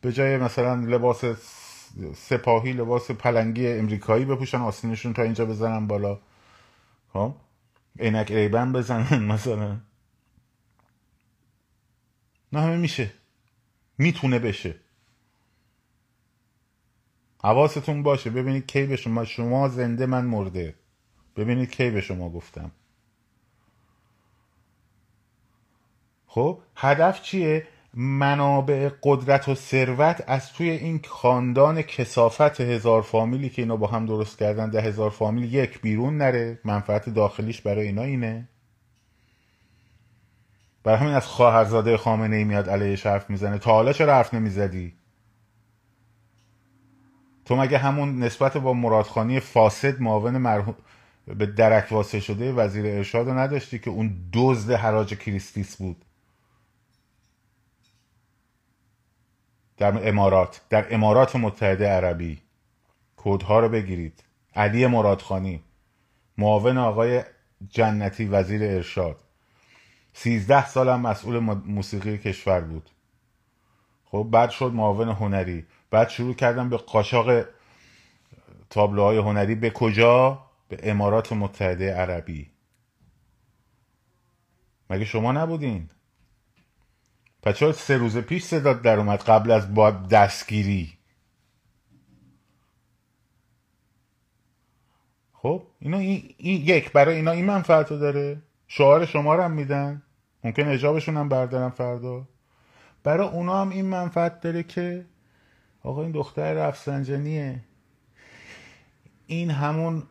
به 0.00 0.12
جای 0.12 0.36
مثلا 0.36 0.74
لباس 0.74 1.24
سپاهی 2.14 2.72
لباس 2.72 3.10
پلنگی 3.10 3.68
امریکایی 3.68 4.24
بپوشن 4.24 4.58
آسینشون 4.58 5.12
تا 5.12 5.22
اینجا 5.22 5.46
بزنن 5.46 5.86
بالا. 5.86 6.18
خب؟ 7.12 7.34
عینک 8.00 8.32
ریبن 8.32 8.72
بزنن 8.72 9.22
مثلا. 9.32 9.76
نه 12.52 12.60
همه 12.60 12.76
میشه. 12.76 13.12
می‌تونه 13.98 14.38
بشه. 14.38 14.74
حواستون 17.44 18.02
باشه. 18.02 18.30
ببینید 18.30 18.66
کی 18.66 18.86
به 18.86 18.96
شما 18.96 19.24
شما 19.24 19.68
زنده 19.68 20.06
من 20.06 20.24
مرده. 20.24 20.74
ببینید 21.36 21.70
کی 21.70 21.90
به 21.90 22.00
شما 22.00 22.30
گفتم. 22.30 22.70
خب 26.34 26.58
هدف 26.76 27.22
چیه؟ 27.22 27.66
منابع 27.94 28.90
قدرت 29.02 29.48
و 29.48 29.54
ثروت 29.54 30.24
از 30.26 30.52
توی 30.52 30.70
این 30.70 31.00
خاندان 31.08 31.82
کسافت 31.82 32.60
هزار 32.60 33.02
فامیلی 33.02 33.48
که 33.48 33.62
اینا 33.62 33.76
با 33.76 33.86
هم 33.86 34.06
درست 34.06 34.38
کردن 34.38 34.70
ده 34.70 34.80
هزار 34.80 35.10
فامیل 35.10 35.54
یک 35.54 35.80
بیرون 35.80 36.18
نره. 36.18 36.58
منفعت 36.64 37.08
داخلیش 37.08 37.60
برای 37.60 37.86
اینا 37.86 38.02
اینه. 38.02 38.48
برای 40.84 40.98
همین 40.98 41.14
از 41.14 41.26
خواهرزاده 41.26 41.96
خامنه 41.96 42.36
ای 42.36 42.44
میاد 42.44 42.70
علیه 42.70 42.98
حرف 43.04 43.30
می‌زنه. 43.30 43.58
تا 43.58 43.72
حالا 43.72 43.92
چرا 43.92 44.14
حرف 44.14 44.34
نمی‌زدی؟ 44.34 44.94
تو 47.44 47.56
مگه 47.56 47.78
همون 47.78 48.18
نسبت 48.18 48.56
با 48.56 48.72
مرادخانی 48.72 49.40
فاسد 49.40 50.00
معاون 50.00 50.38
مرحوم 50.38 50.74
به 51.26 51.46
درک 51.46 51.92
واسه 51.92 52.20
شده 52.20 52.52
وزیر 52.52 52.86
ارشاد 52.86 53.28
رو 53.28 53.38
نداشتی 53.38 53.78
که 53.78 53.90
اون 53.90 54.16
دزد 54.32 54.70
حراج 54.70 55.14
کریستیس 55.14 55.76
بود؟ 55.76 56.04
در 59.76 60.08
امارات 60.08 60.60
در 60.68 60.94
امارات 60.94 61.36
متحده 61.36 61.88
عربی. 61.88 62.42
کودها 63.16 63.60
رو 63.60 63.68
بگیرید. 63.68 64.24
علی 64.54 64.86
مرادخانی 64.86 65.62
معاون 66.38 66.78
آقای 66.78 67.22
جنتی 67.68 68.24
وزیر 68.24 68.62
ارشاد. 68.62 69.20
سیزده 70.12 70.66
سالم 70.66 71.00
مسئول 71.00 71.38
موسیقی 71.66 72.18
کشور 72.18 72.60
بود. 72.60 72.90
خب 74.04 74.28
بعد 74.32 74.50
شد 74.50 74.72
معاون 74.72 75.08
هنری. 75.08 75.66
بعد 75.90 76.08
شروع 76.08 76.34
کردم 76.34 76.68
به 76.68 76.76
قاچاق 76.76 77.44
تابلوهای 78.70 79.18
هنری. 79.18 79.54
به 79.54 79.70
کجا؟ 79.70 80.46
به 80.68 80.78
امارات 80.82 81.32
متحده 81.32 81.94
عربی. 81.94 82.50
مگه 84.90 85.04
شما 85.04 85.32
نبودین؟ 85.32 85.88
چرا 87.50 87.72
سه 87.72 87.96
روز 87.96 88.18
پیش 88.18 88.44
صدات 88.44 88.82
در 88.82 88.98
اومد 88.98 89.22
قبل 89.22 89.50
از 89.50 89.74
با 89.74 89.90
دستگیری. 89.90 90.92
خب 95.32 95.62
اینا 95.78 95.98
این, 95.98 96.34
این 96.36 96.62
یک 96.62 96.92
برای 96.92 97.16
اینا 97.16 97.30
این 97.30 97.44
منفعت 97.44 97.90
رو 97.90 97.98
داره. 97.98 98.42
شعار 98.68 99.06
شما 99.06 99.34
رو 99.34 99.42
هم 99.42 99.50
میدن. 99.50 100.02
ممکن 100.44 100.68
اجابشون 100.68 101.16
هم 101.16 101.28
بردارن 101.28 101.70
فردا. 101.70 102.28
برای 103.04 103.28
اونا 103.28 103.60
هم 103.60 103.70
این 103.70 103.84
منفعت 103.84 104.40
داره 104.40 104.62
که 104.62 105.06
آقا 105.82 106.02
این 106.02 106.12
دختر 106.12 106.54
رفسنجانیه. 106.54 107.60
این 109.26 109.50
همون 109.50 110.02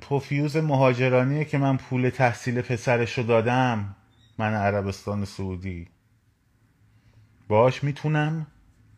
پوفیوز 0.00 0.56
مهاجرانیه 0.56 1.44
که 1.44 1.58
من 1.58 1.76
پول 1.76 2.10
تحصیل 2.10 2.60
پسرشو 2.60 3.22
دادم. 3.22 3.96
من 4.38 4.54
عربستان 4.54 5.24
سعودی. 5.24 5.88
باش 7.48 7.84
می‌تونم 7.84 8.46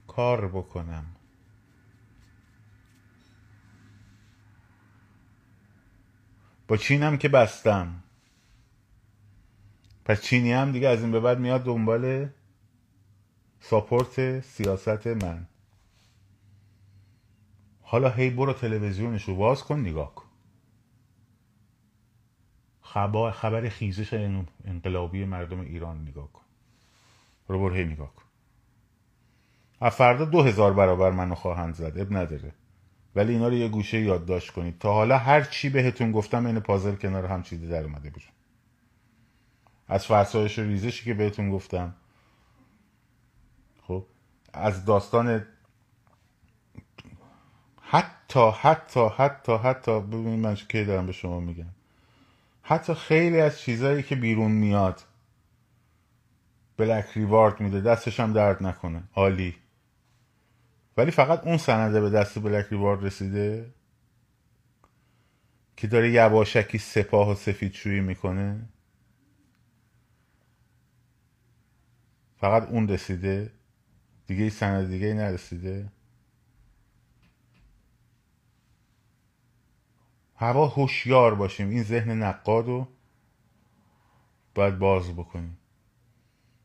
کار 0.06 0.48
بکنم. 0.48 1.06
با 6.68 6.76
چینم 6.76 7.18
که 7.18 7.28
بستم. 7.28 8.02
پس 10.04 10.22
چینی 10.22 10.52
هم 10.52 10.72
دیگه 10.72 10.88
از 10.88 11.02
این 11.02 11.12
به 11.12 11.20
بعد 11.20 11.38
میاد 11.38 11.64
دنبال 11.64 12.28
ساپورت 13.60 14.40
سیاست 14.40 15.06
من. 15.06 15.46
حالا 17.82 18.10
هی 18.10 18.30
برو 18.30 18.52
تلویزیونش 18.52 19.24
رو 19.24 19.36
باز 19.36 19.64
کن 19.64 19.80
نگاه 19.80 20.14
کن. 20.14 20.24
خبر, 23.30 23.68
خیزش 23.68 24.14
انقلابی 24.64 25.24
مردم 25.24 25.60
ایران 25.60 26.02
نگاه 26.02 26.32
کن. 26.32 26.42
رو 27.48 27.58
برو 27.58 27.74
هی 27.74 27.84
نگاه 27.84 28.14
کن. 28.14 28.27
فردا 29.80 30.24
دو 30.24 30.42
هزار 30.42 30.72
برابر 30.72 31.10
منو 31.10 31.34
خواهند 31.34 31.74
زد 31.74 31.98
اب 31.98 32.16
نداره. 32.16 32.52
ولی 33.16 33.32
اینا 33.32 33.48
رو 33.48 33.54
یه 33.54 33.68
گوشه 33.68 34.00
یادداشت 34.00 34.50
کنید. 34.50 34.78
تا 34.78 34.92
حالا 34.92 35.18
هر 35.18 35.42
چی 35.42 35.68
بهتون 35.68 36.12
گفتم 36.12 36.46
این 36.46 36.60
پازل 36.60 36.94
کنار 36.94 37.26
هم 37.26 37.42
چیده 37.42 37.68
در 37.68 37.84
اومده 37.84 38.10
بیرون 38.10 38.32
از 39.88 40.06
فرسایش 40.06 40.58
و 40.58 40.62
ریزشی 40.62 41.04
که 41.04 41.14
بهتون 41.14 41.50
گفتم. 41.50 41.94
خب 43.82 44.04
از 44.52 44.84
داستان 44.84 45.46
حتی 47.82 48.50
حتی 48.60 49.08
حتی 49.16 49.52
حتی 49.56 50.00
ببینید 50.00 50.38
من 50.38 50.54
کی 50.54 50.84
دارم 50.84 51.06
به 51.06 51.12
شما 51.12 51.40
میگم. 51.40 51.70
حتی 52.62 52.94
خیلی 52.94 53.40
از 53.40 53.60
چیزهایی 53.60 54.02
که 54.02 54.16
بیرون 54.16 54.50
میاد 54.50 55.02
بلک 56.76 57.06
ریوارد 57.14 57.60
میده 57.60 57.80
دستش 57.80 58.20
هم 58.20 58.32
درد 58.32 58.62
نکنه. 58.62 59.02
عالی. 59.14 59.56
ولی 60.98 61.10
فقط 61.10 61.44
اون 61.46 61.56
سنده 61.56 62.00
به 62.00 62.10
دست 62.10 62.38
بلک 62.38 62.66
ریوارد 62.70 63.04
رسیده 63.04 63.74
که 65.76 65.86
داره 65.86 66.10
یواشکی 66.10 66.78
سپاه 66.78 67.30
و 67.30 67.34
سفید 67.34 67.72
شویی 67.72 68.00
می‌کنه. 68.00 68.68
فقط 72.36 72.68
اون 72.68 72.88
رسیده. 72.88 73.52
دیگه 74.26 74.42
ای 74.42 74.50
سند 74.50 74.88
دیگه 74.88 75.06
ای 75.06 75.14
نرسیده. 75.14 75.92
هوا 80.36 80.68
هوشیار 80.68 81.34
باشیم. 81.34 81.70
این 81.70 81.82
ذهن 81.82 82.22
نقاد 82.22 82.66
رو 82.66 82.88
باید 84.54 84.78
باز 84.78 85.12
بکنیم. 85.12 85.58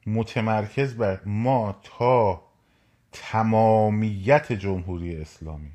متمرکز 0.05 0.95
بر 0.95 1.23
ما 1.25 1.79
تا 1.83 2.52
تمامیت 3.13 4.53
جمهوری 4.53 5.21
اسلامی 5.21 5.71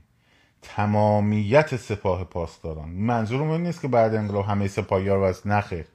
تمامیت 0.62 1.76
سپاه 1.76 2.24
پاسداران. 2.24 2.88
منظورم 2.88 3.50
این 3.50 3.62
نیست 3.62 3.80
که 3.80 3.88
بعد 3.88 4.14
انقلاب 4.14 4.44
همه 4.44 4.68
سپاهیار 4.68 5.22
از 5.22 5.46
نخیر 5.46 5.86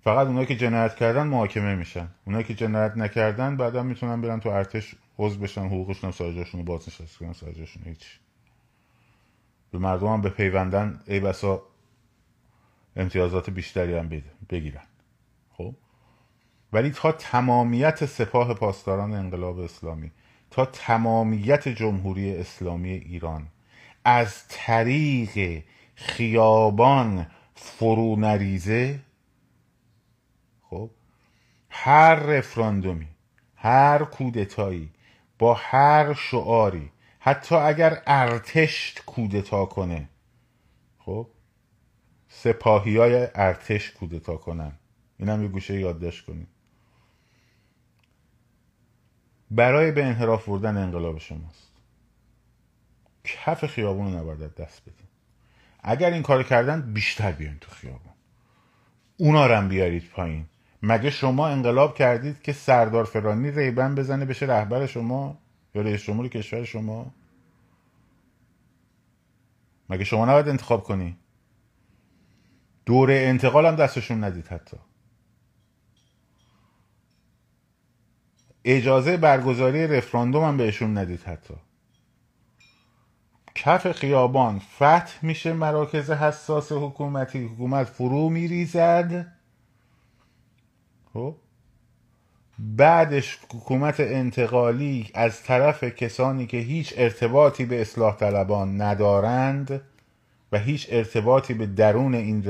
فقط 0.00 0.26
اونایی 0.26 0.46
که 0.46 0.56
جنایت 0.56 0.94
کردن 0.96 1.26
محاکمه 1.26 1.74
میشن. 1.74 2.08
اونایی 2.24 2.44
که 2.44 2.54
جنایت 2.54 2.96
نکردن 2.96 3.56
بعدا 3.56 3.82
می‌تونن 3.82 4.20
برن 4.20 4.40
تو 4.40 4.48
ارتش 4.48 4.94
عضو 5.18 5.40
بشن 5.40 5.66
حقوقشون 5.66 6.10
سایجاشون 6.10 6.60
رو 6.60 6.66
بازنشسته 6.66 7.18
کنن 7.18 7.32
سایجاشون 7.32 7.82
هیچ. 7.84 8.18
به 9.70 9.78
مردم 9.78 10.06
هم 10.06 10.22
به 10.22 10.30
پیوندن 10.30 11.00
ای 11.06 11.20
بسا 11.20 11.62
امتیازات 12.96 13.50
بیشتری 13.50 13.94
هم 13.94 14.08
بگیرن. 14.50 14.86
خب؟ 15.52 15.74
ولی 16.72 16.90
تا 16.90 17.12
تمامیت 17.12 18.06
سپاه 18.06 18.54
پاسداران 18.54 19.14
انقلاب 19.14 19.58
اسلامی 19.58 20.10
تا 20.50 20.64
تمامیت 20.64 21.68
جمهوری 21.68 22.36
اسلامی 22.36 22.90
ایران 22.90 23.48
از 24.04 24.48
طریق 24.48 25.62
خیابان 25.94 27.26
فرو 27.54 28.16
نریزه 28.16 29.00
خب 30.62 30.90
هر 31.70 32.14
رفراندومی 32.14 33.08
هر 33.56 34.04
کودتایی 34.04 34.90
با 35.38 35.54
هر 35.54 36.14
شعاری 36.14 36.90
حتی 37.20 37.54
اگر 37.54 38.02
ارتش 38.06 38.94
کودتا 39.06 39.66
کنه 39.66 40.08
خب 40.98 41.26
سپاهی 42.28 42.96
های 42.96 43.28
ارتش 43.34 43.90
کودتا 43.90 44.36
کنن. 44.36 44.72
این 45.18 45.28
هم 45.28 45.42
یه 45.42 45.48
گوشه 45.48 45.80
یادداشت 45.80 46.26
کنید 46.26 46.48
برای 49.50 49.92
به 49.92 50.04
انحراف 50.04 50.48
بردن 50.48 50.76
انقلاب 50.76 51.18
شماست. 51.18 51.72
کف 53.24 53.66
خیابون 53.66 54.12
رو 54.12 54.18
نباید 54.18 54.54
دست 54.54 54.82
بدین. 54.82 55.06
اگر 55.82 56.10
این 56.10 56.22
کار 56.22 56.42
کردن 56.42 56.92
بیشتر 56.92 57.32
بیاین 57.32 57.58
تو 57.60 57.70
خیابون. 57.70 58.12
اونا 59.16 59.46
رو 59.46 59.68
بیارید 59.68 60.10
پایین. 60.10 60.46
مگه 60.82 61.10
شما 61.10 61.48
انقلاب 61.48 61.94
کردید 61.94 62.42
که 62.42 62.52
سردار 62.52 63.04
فرانی 63.04 63.50
ریبن 63.50 63.94
بزنه 63.94 64.24
بشه 64.24 64.46
رهبر 64.46 64.86
شما 64.86 65.38
یا 65.74 65.82
رئیس 65.82 66.02
جمهور 66.02 66.28
کشور 66.28 66.64
شما؟ 66.64 67.14
مگه 69.90 70.04
شما 70.04 70.24
نباید 70.24 70.48
انتخاب 70.48 70.84
کنی؟ 70.84 71.16
دوره 72.86 73.14
انتقال 73.14 73.66
هم 73.66 73.76
دستشون 73.76 74.24
ندید 74.24 74.46
حتی. 74.46 74.76
اجازه 78.70 79.16
برگزاری 79.16 79.86
رفراندوم 79.86 80.44
هم 80.44 80.56
بهشون 80.56 80.98
ندید 80.98 81.20
حتی. 81.22 81.54
کف 83.54 83.92
خیابان 83.92 84.58
فتح 84.58 85.12
میشه 85.22 85.52
مراکز 85.52 86.10
حساس 86.10 86.72
حکومتی. 86.72 87.44
حکومت 87.44 87.86
فرو 87.86 88.28
میریزد. 88.28 89.26
خب؟ 91.14 91.34
بعدش 92.58 93.38
حکومت 93.54 94.00
انتقالی 94.00 95.10
از 95.14 95.42
طرف 95.42 95.84
کسانی 95.84 96.46
که 96.46 96.56
هیچ 96.56 96.94
ارتباطی 96.96 97.64
به 97.64 97.80
اصلاح 97.80 98.16
طلبان 98.16 98.80
ندارند 98.80 99.80
و 100.52 100.58
هیچ 100.58 100.86
ارتباطی 100.90 101.54
به 101.54 101.66
درون 101.66 102.14
این 102.14 102.42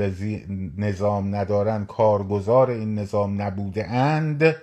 نظام 0.77 1.35
ندارند 1.35 1.87
کارگزار 1.87 2.69
این 2.69 2.99
نظام 2.99 3.41
نبوده 3.41 3.87
اند 3.87 4.55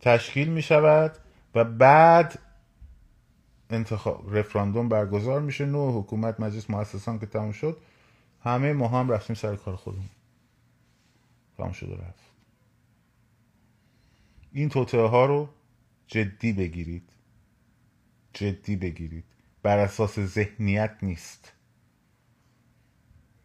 تشکیل 0.00 0.48
می 0.48 0.62
شود 0.62 1.18
و 1.54 1.64
بعد 1.64 2.38
انتخاب 3.70 4.36
رفراندوم 4.36 4.88
برگزار 4.88 5.40
میشه. 5.40 5.66
نوع 5.66 6.00
حکومت 6.00 6.40
مجلس 6.40 6.70
مؤسسان 6.70 7.18
که 7.18 7.26
تموم 7.26 7.52
شد 7.52 7.80
همه 8.40 8.72
ما 8.72 8.88
هم 8.88 9.10
رفتیم 9.10 9.36
سر 9.36 9.56
کار 9.56 9.76
خودمون. 9.76 10.10
تموم 11.56 11.72
شد 11.72 12.00
رفت. 12.00 12.24
این 14.52 14.68
توطعه 14.68 15.06
ها 15.06 15.26
رو 15.26 15.48
جدی 16.06 16.52
بگیرید. 16.52 17.10
جدی 18.32 18.76
بگیرید. 18.76 19.24
بر 19.62 19.78
اساس 19.78 20.20
ذهنیت 20.20 20.96
نیست. 21.02 21.52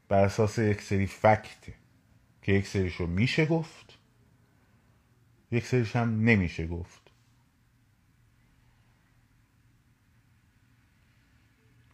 بر 0.08 0.24
اساس 0.24 0.58
یک 0.58 0.82
سری 0.82 1.08
فکت 1.08 1.74
که 2.42 2.52
یک 2.52 2.68
سریشو 2.68 3.08
میشه 3.08 3.46
گفت. 3.46 3.91
یک 5.52 5.66
سریش 5.66 5.96
هم 5.96 6.26
نمیشه 6.26 6.68
گفت. 6.68 7.02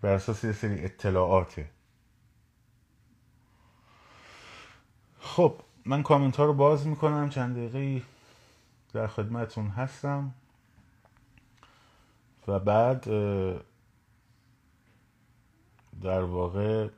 بر 0.01 0.13
اساس 0.13 0.43
یک 0.43 0.51
سری 0.51 0.85
اطلاعاته 0.85 1.69
خب 5.19 5.61
من 5.85 6.03
کامنت 6.03 6.37
ها 6.37 6.45
رو 6.45 6.53
باز 6.53 6.87
می‌کنم. 6.87 7.29
چند 7.29 7.55
دقیقه 7.55 8.05
در 8.93 9.07
خدمتون 9.07 9.67
هستم. 9.67 10.33
و 12.47 12.59
بعد 12.59 13.03
در 16.01 16.21
واقع 16.21 16.89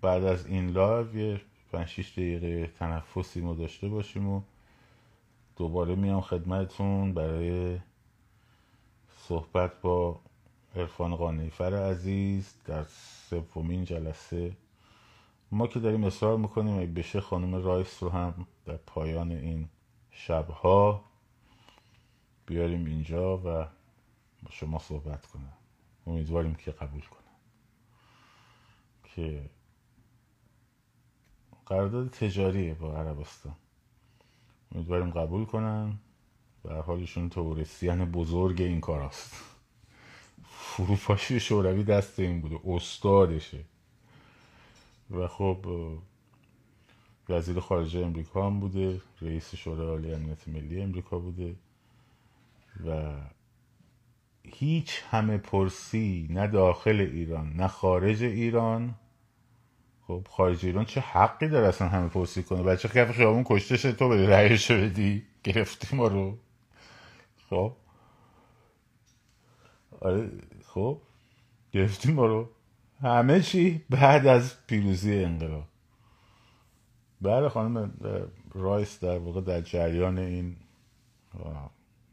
بعد 0.00 0.24
از 0.24 0.46
این 0.46 0.70
لایو 0.70 1.16
یه 1.16 1.40
5 1.72 1.88
6 1.88 2.12
دقیقه 2.12 2.66
تنفسی 2.66 3.40
ما 3.40 3.54
داشته 3.54 3.88
باشیم 3.88 4.28
و 4.28 4.42
دوباره 5.56 5.94
میام 5.94 6.20
خدمتتون 6.20 7.14
برای 7.14 7.78
صحبت 9.16 9.80
با 9.80 10.20
عرفان 10.76 11.16
قانیفر 11.16 11.74
عزیز 11.74 12.54
در 12.64 12.84
سومین 13.30 13.84
جلسه. 13.84 14.56
ما 15.50 15.66
که 15.66 15.80
داریم 15.80 16.04
اصرار 16.04 16.36
می‌کنیم 16.36 16.78
اگه 16.78 16.86
بشه 16.86 17.20
خانم 17.20 17.54
رایس 17.54 18.02
رو 18.02 18.10
هم 18.10 18.46
در 18.64 18.76
پایان 18.76 19.32
این 19.32 19.68
شبها 20.10 21.04
بیاریم 22.46 22.84
اینجا 22.84 23.36
و 23.36 23.42
با 24.42 24.50
شما 24.50 24.78
صحبت 24.78 25.26
کنم. 25.26 25.52
امیدواریم 26.06 26.54
که 26.54 26.70
قبول 26.70 27.00
کنم. 27.00 27.20
که 29.04 29.50
قرارداد 31.66 32.10
تجاریه 32.10 32.74
با 32.74 32.96
عربستان. 32.96 33.56
امیدواریم 34.74 35.10
قبول 35.10 35.44
کنن. 35.44 35.98
و 36.64 36.82
حالشون 36.82 37.28
تورستیان 37.28 38.10
بزرگ 38.10 38.62
این 38.62 38.80
کار 38.80 39.00
است 39.00 39.44
فروپاشی 40.44 41.40
شوروی 41.40 41.84
دست 41.84 42.20
این 42.20 42.40
بوده 42.40 42.58
استادشه. 42.64 43.64
و 45.10 45.28
خب 45.28 45.66
وزیر 47.28 47.60
خارجه 47.60 48.00
امریکا 48.00 48.46
هم 48.46 48.60
بوده 48.60 49.00
رئیس 49.22 49.54
شورای 49.54 49.88
عالی 49.88 50.12
امنیت 50.12 50.48
ملی 50.48 50.80
امریکا 50.80 51.18
بوده. 51.18 51.56
و 52.86 53.12
هیچ 54.44 55.02
همه 55.10 55.38
پرسی 55.38 56.28
نه 56.30 56.46
داخل 56.46 57.00
ایران 57.00 57.52
نه 57.52 57.68
خارج 57.68 58.22
ایران 58.22 58.94
خب 60.06 60.26
خارج 60.30 60.66
ایران 60.66 60.84
چه 60.84 61.00
حقی 61.00 61.48
داره 61.48 61.68
اصلا 61.68 61.88
همه 61.88 62.08
پرسی 62.08 62.42
کنه؟ 62.42 62.62
بچه 62.62 62.88
کف 62.88 63.12
خیابون 63.12 63.44
کشته 63.46 63.76
شد 63.76 63.96
تو 63.96 64.08
بری 64.08 64.26
رأیشو 64.26 64.74
بدی. 64.80 65.26
گرفتی 65.44 65.96
ما 65.96 66.06
رو. 66.06 66.38
خب. 67.50 67.76
آره 70.00 70.30
خب. 70.66 71.00
گرفتی 71.72 72.12
ما 72.12 72.26
رو. 72.26 72.50
همه 73.02 73.40
چی 73.40 73.84
بعد 73.90 74.26
از 74.26 74.66
پیروزی 74.66 75.24
انقلاب. 75.24 75.64
بله 77.20 77.48
خانم 77.48 77.92
رایس 78.54 79.00
در 79.00 79.18
واقع 79.18 79.40
در 79.40 79.60
جریان 79.60 80.18
این 80.18 80.56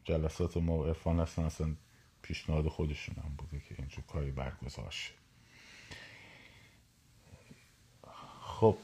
جلسات 0.03 0.57
ما 0.57 0.85
ارفان 0.85 1.19
هستن 1.19 1.43
اصلا 1.43 1.75
پیشنهاد 2.21 2.67
خودشون 2.67 3.15
هم 3.15 3.35
بوده 3.37 3.59
که 3.59 3.75
اینجور 3.79 4.03
کاری 4.05 4.31
برگزار 4.31 4.89
شه. 4.89 5.22
خب 8.60 8.76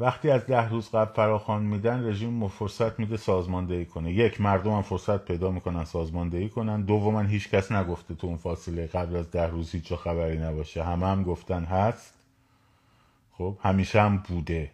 وقتی 0.00 0.30
از 0.30 0.46
ده 0.46 0.68
روز 0.68 0.90
قبل 0.90 1.12
فراخوان 1.12 1.62
میدن 1.62 2.06
رژیم 2.06 2.48
فرصت 2.48 2.98
میده 2.98 3.16
سازماندهی 3.16 3.84
کنه. 3.84 4.12
یک 4.12 4.40
مردم 4.40 4.70
هم 4.70 4.82
فرصت 4.82 5.24
پیدا 5.24 5.50
می‌کنن 5.50 5.84
سازماندهی 5.84 6.48
کنن. 6.48 6.82
دوما 6.82 7.20
هیچ 7.20 7.48
کس 7.48 7.72
نگفته 7.72 8.14
تو 8.14 8.26
اون 8.26 8.36
فاصله 8.36 8.86
قبل 8.86 9.16
از 9.16 9.30
ده 9.30 9.46
روز 9.46 9.72
هیچ 9.72 9.92
خبری 9.92 10.38
نباشه. 10.38 10.84
همه 10.84 11.06
هم 11.06 11.22
گفتن 11.22 11.64
هست. 11.64 12.14
خب 13.32 13.56
همیشه 13.62 14.02
هم 14.02 14.16
بوده. 14.16 14.70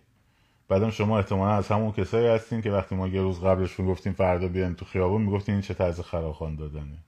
بعدم 0.69 0.91
شما 0.91 1.19
احتمالا 1.19 1.53
از 1.53 1.69
همون 1.69 1.93
کسایی 1.93 2.27
هستین 2.27 2.63
که 2.63 2.71
وقتی 2.71 2.95
ما 2.95 3.09
یه 3.09 3.21
روز 3.21 3.41
قبلش 3.41 3.81
می‌گفتیم 3.81 4.13
فردا 4.13 4.49
بیاین 4.49 4.75
تو 4.75 4.85
خیابون 4.85 5.23
می‌گفتین 5.23 5.55
این 5.55 5.63
چه 5.63 5.75
طرز 5.75 6.01
خراخان 6.01 6.57
دادنه. 6.57 6.99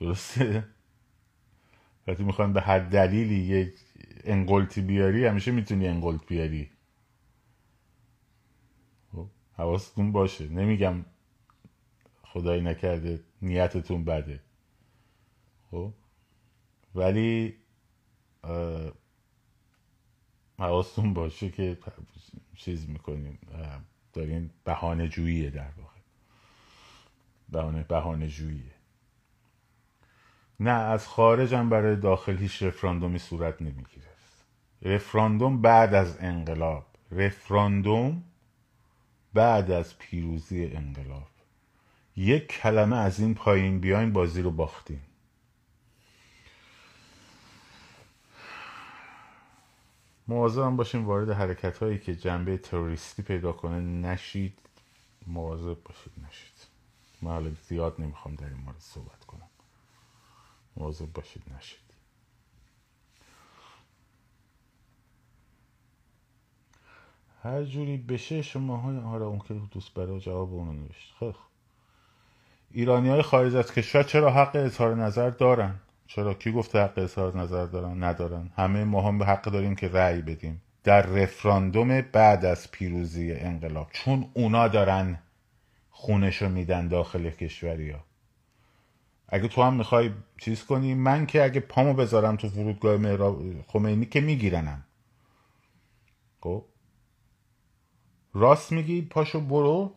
درسته؟ 0.00 0.64
وقتی 2.06 2.24
می‌خوان 2.24 2.52
به 2.52 2.60
هر 2.60 2.78
دلیلی 2.78 3.34
یک 3.34 3.74
انقلتی 4.24 4.80
بیاری 4.80 5.26
همیشه 5.26 5.50
می‌تونی 5.50 5.88
انقلت 5.88 6.26
بیاری. 6.26 6.70
خب 9.12 9.26
حواستون 9.52 10.12
باشه. 10.12 10.48
نمیگم 10.48 11.04
خدایی 12.22 12.62
نکرده 12.62 13.20
نیتتون 13.42 14.04
بده. 14.04 14.40
خب 15.70 15.92
ولی 16.94 17.56
حواستون 20.58 21.14
باشه 21.14 21.50
که 21.50 21.78
چیز 22.56 22.88
می‌کنیم. 22.88 23.38
دارین 24.12 24.50
بهانه 24.64 25.08
جوییه 25.08 25.50
در 25.50 25.70
واقع. 25.70 26.00
بهانه 27.48 27.82
بهانه 27.82 28.28
جوییه 28.28 28.73
نه 30.60 30.70
از 30.70 31.06
خارج 31.08 31.54
برای 31.54 31.96
داخل 31.96 32.36
هیچ 32.36 32.62
رفراندومی 32.62 33.18
صورت 33.18 33.62
نمی‌گیره. 33.62 34.06
رفراندوم 34.82 35.62
بعد 35.62 35.94
از 35.94 36.16
انقلاب. 36.20 36.86
رفراندوم 37.10 38.22
بعد 39.34 39.70
از 39.70 39.98
پیروزی 39.98 40.66
انقلاب. 40.66 41.28
یک 42.16 42.46
کلمه 42.48 42.96
از 42.96 43.20
این 43.20 43.34
پایین 43.34 43.80
بیاین 43.80 44.12
بازی 44.12 44.42
رو 44.42 44.50
باختیم 44.50 45.00
مواظب 50.28 50.70
باشیم 50.70 51.04
وارد 51.06 51.30
حرکت 51.30 51.78
هایی 51.78 51.98
که 51.98 52.16
جنبه 52.16 52.58
تروریستی 52.58 53.22
پیدا 53.22 53.52
کنه 53.52 53.80
نشید. 53.80 54.58
مواظب 55.26 55.82
باشید 55.84 56.12
نشید. 56.28 56.66
من 57.22 57.56
زیاد 57.68 57.94
نمی‌خوام 57.98 58.34
در 58.34 58.46
این 58.46 58.56
مورد 58.56 58.80
صحبت 58.80 59.24
کنم. 59.24 59.48
مواظب 60.76 61.12
باشید 61.12 61.42
نشید. 61.56 61.84
هر 67.42 67.62
جوری 67.62 67.96
بشه 67.96 68.42
شما 68.42 68.76
های 68.76 68.98
آره 68.98 69.24
اون 69.24 69.38
که 69.38 69.54
دوست 69.70 69.94
برای 69.94 70.20
جواب 70.20 70.54
اونو 70.54 70.72
نوشت. 70.72 71.14
خیلی 71.18 71.34
ایرانی 72.70 73.08
های 73.08 73.22
خارج 73.22 73.54
از 73.54 73.72
کشور 73.72 74.02
چرا 74.02 74.30
حق 74.30 74.56
اظهار 74.56 74.94
نظر 74.94 75.30
دارن؟ 75.30 75.74
چرا؟ 76.06 76.34
کی 76.34 76.52
گفته 76.52 76.82
حق 76.82 76.98
اظهار 76.98 77.36
نظر 77.36 77.66
دارن؟ 77.66 78.04
ندارن. 78.04 78.50
همه 78.56 78.84
ما 78.84 79.08
هم 79.08 79.18
به 79.18 79.26
حق 79.26 79.42
داریم 79.42 79.74
که 79.74 79.88
رأی 79.88 80.22
بدیم. 80.22 80.62
در 80.84 81.02
رفراندوم 81.02 82.00
بعد 82.00 82.44
از 82.44 82.70
پیروزی 82.70 83.32
انقلاب. 83.32 83.88
چون 83.92 84.30
اونا 84.34 84.68
دارن 84.68 85.18
خونشو 85.90 86.48
میدن 86.48 86.88
داخل 86.88 87.30
کشوری 87.30 87.90
ها 87.90 88.00
اگه 89.28 89.48
تو 89.48 89.62
هم 89.62 89.74
می‌خوای 89.74 90.10
چیز 90.38 90.64
کنی 90.64 90.94
من 90.94 91.26
که 91.26 91.44
اگه 91.44 91.60
پامو 91.60 91.94
بذارم 91.94 92.36
تو 92.36 92.48
فرودگاه 92.48 93.36
خمینی 93.66 94.06
که 94.06 94.20
میگیرنم. 94.20 94.84
خب؟ 96.40 96.64
راست 98.34 98.72
میگی 98.72 99.02
پاشو 99.02 99.40
برو 99.40 99.94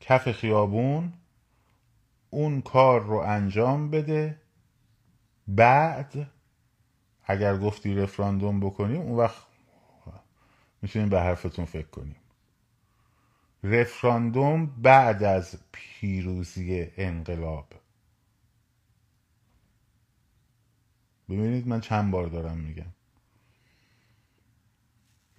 کف 0.00 0.32
خیابون 0.32 1.12
اون 2.30 2.60
کار 2.60 3.00
رو 3.00 3.16
انجام 3.16 3.90
بده. 3.90 4.40
بعد 5.48 6.30
اگر 7.24 7.58
گفتی 7.58 7.94
رفراندوم 7.94 8.60
بکنیم 8.60 9.00
اون 9.00 9.16
وقت 9.16 9.42
می‌تونیم 10.82 11.08
به 11.08 11.20
حرفتون 11.20 11.64
فکر 11.64 11.86
کنیم. 11.86 12.16
رفراندوم 13.62 14.66
بعد 14.66 15.22
از 15.22 15.58
پیروزی 15.72 16.92
انقلاب. 16.96 17.66
ببینید 21.28 21.68
من 21.68 21.80
چند 21.80 22.10
بار 22.10 22.26
دارم 22.26 22.56
میگم. 22.56 22.92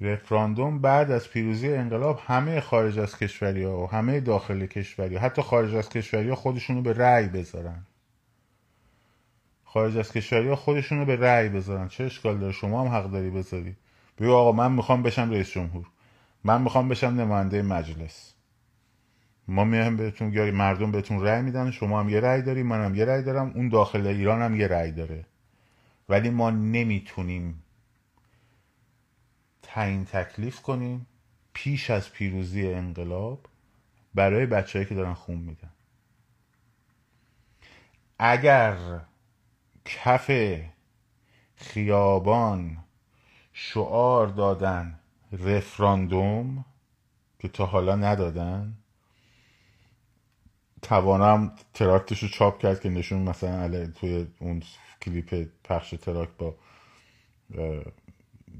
رفراندوم 0.01 0.79
بعد 0.79 1.11
از 1.11 1.29
پیروزی 1.29 1.73
انقلاب 1.73 2.19
همه 2.27 2.61
خارج 2.61 2.99
از 2.99 3.17
کشوری 3.17 3.63
ها 3.63 3.83
و 3.83 3.89
همه 3.89 4.19
داخل 4.19 4.65
کشوری 4.65 5.15
ها 5.15 5.21
حتی 5.21 5.41
خارج 5.41 5.75
از 5.75 5.89
کشوری 5.89 6.29
ها 6.29 6.35
خودشونو 6.35 6.81
به 6.81 6.93
رأی 6.93 7.27
بذارن. 7.27 7.85
خارج 9.63 9.97
از 9.97 10.11
کشوری 10.11 10.47
ها 10.49 10.55
خودشونو 10.55 11.05
به 11.05 11.15
رأی 11.15 11.49
بذارن. 11.49 11.87
چه 11.87 12.03
اشکال 12.03 12.37
داره؟ 12.37 12.53
شما 12.53 12.81
هم 12.81 12.87
حق 12.87 13.11
داری 13.11 13.29
بذاری. 13.29 13.75
بگو 14.19 14.33
آقا 14.33 14.51
من 14.51 14.71
می‌خوام 14.71 15.03
بشم 15.03 15.31
رئیس 15.31 15.51
جمهور. 15.51 15.85
من 16.43 16.61
می‌خوام 16.61 16.89
بشم 16.89 17.07
نماینده 17.07 17.61
مجلس. 17.61 18.33
ما 19.47 19.63
میایم 19.63 19.97
بهتون 19.97 20.49
مردم 20.51 20.91
بهتون 20.91 21.21
رأی 21.21 21.41
میدن 21.41 21.71
شما 21.71 21.99
هم 21.99 22.09
یه 22.09 22.19
رأی 22.19 22.41
داری 22.41 22.63
منم 22.63 22.95
یه 22.95 23.05
رأی 23.05 23.23
دارم 23.23 23.51
اون 23.55 23.69
داخل 23.69 24.07
ایران 24.07 24.41
هم 24.41 24.55
یه 24.55 24.67
رأی 24.67 24.91
داره. 24.91 25.25
ولی 26.09 26.29
ما 26.29 26.49
نمی‌تونیم 26.49 27.63
تعیین 29.61 30.05
تکلیف 30.05 30.61
کنیم 30.61 31.07
پیش 31.53 31.89
از 31.89 32.11
پیروزی 32.11 32.73
انقلاب 32.73 33.45
برای 34.15 34.45
بچههایی 34.45 34.89
که 34.89 34.95
دارن 34.95 35.13
خون 35.13 35.37
میدن. 35.37 35.71
اگر 38.19 38.99
کف 39.85 40.31
خیابان 41.55 42.77
شعار 43.53 44.27
دادن 44.27 44.99
رفراندوم 45.31 46.65
که 47.39 47.47
تا 47.47 47.65
حالا 47.65 47.95
ندادن 47.95 48.77
توانم 50.81 51.55
تراکتش 51.73 52.23
رو 52.23 52.29
چاپ 52.29 52.61
کرد 52.61 52.81
که 52.81 52.89
نشون 52.89 53.21
مثلا 53.21 53.87
توی 53.87 54.27
اون 54.39 54.63
کلیپ 55.01 55.47
پخش 55.63 55.89
تراکت 55.89 56.29
با 56.37 56.55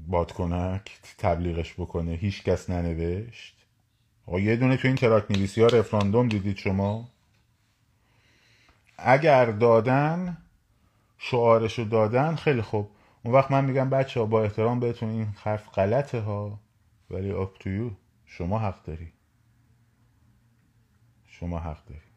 بادکنک 0.06 0.98
تبلیغش 1.18 1.74
بکنه. 1.74 2.12
هیچ 2.12 2.42
کس 2.42 2.70
ننوشت. 2.70 3.56
آقا 4.26 4.40
یه 4.40 4.56
دونه 4.56 4.76
تو 4.76 4.88
این 4.88 4.96
تراکت 4.96 5.30
نویسی 5.30 5.60
ها 5.60 5.66
رفراندوم 5.66 6.28
دیدید 6.28 6.56
شما؟ 6.56 7.08
اگر 8.98 9.44
دادن 9.44 10.38
شعارشو 11.18 11.84
دادن 11.84 12.34
خیلی 12.34 12.62
خوب. 12.62 12.90
اون 13.22 13.34
وقت 13.34 13.50
من 13.50 13.64
میگم 13.64 13.90
بچه 13.90 14.20
ها 14.20 14.26
با 14.26 14.42
احترام 14.42 14.80
بهتون 14.80 15.08
این 15.08 15.24
حرف 15.24 15.68
غلطه 15.68 16.20
ها 16.20 16.60
ولی 17.10 17.32
آقا 17.32 17.58
شما 18.26 18.58
حق 18.58 18.82
داری. 18.82 19.12
شما 21.26 21.58
حق 21.58 21.84
داری. 21.84 22.09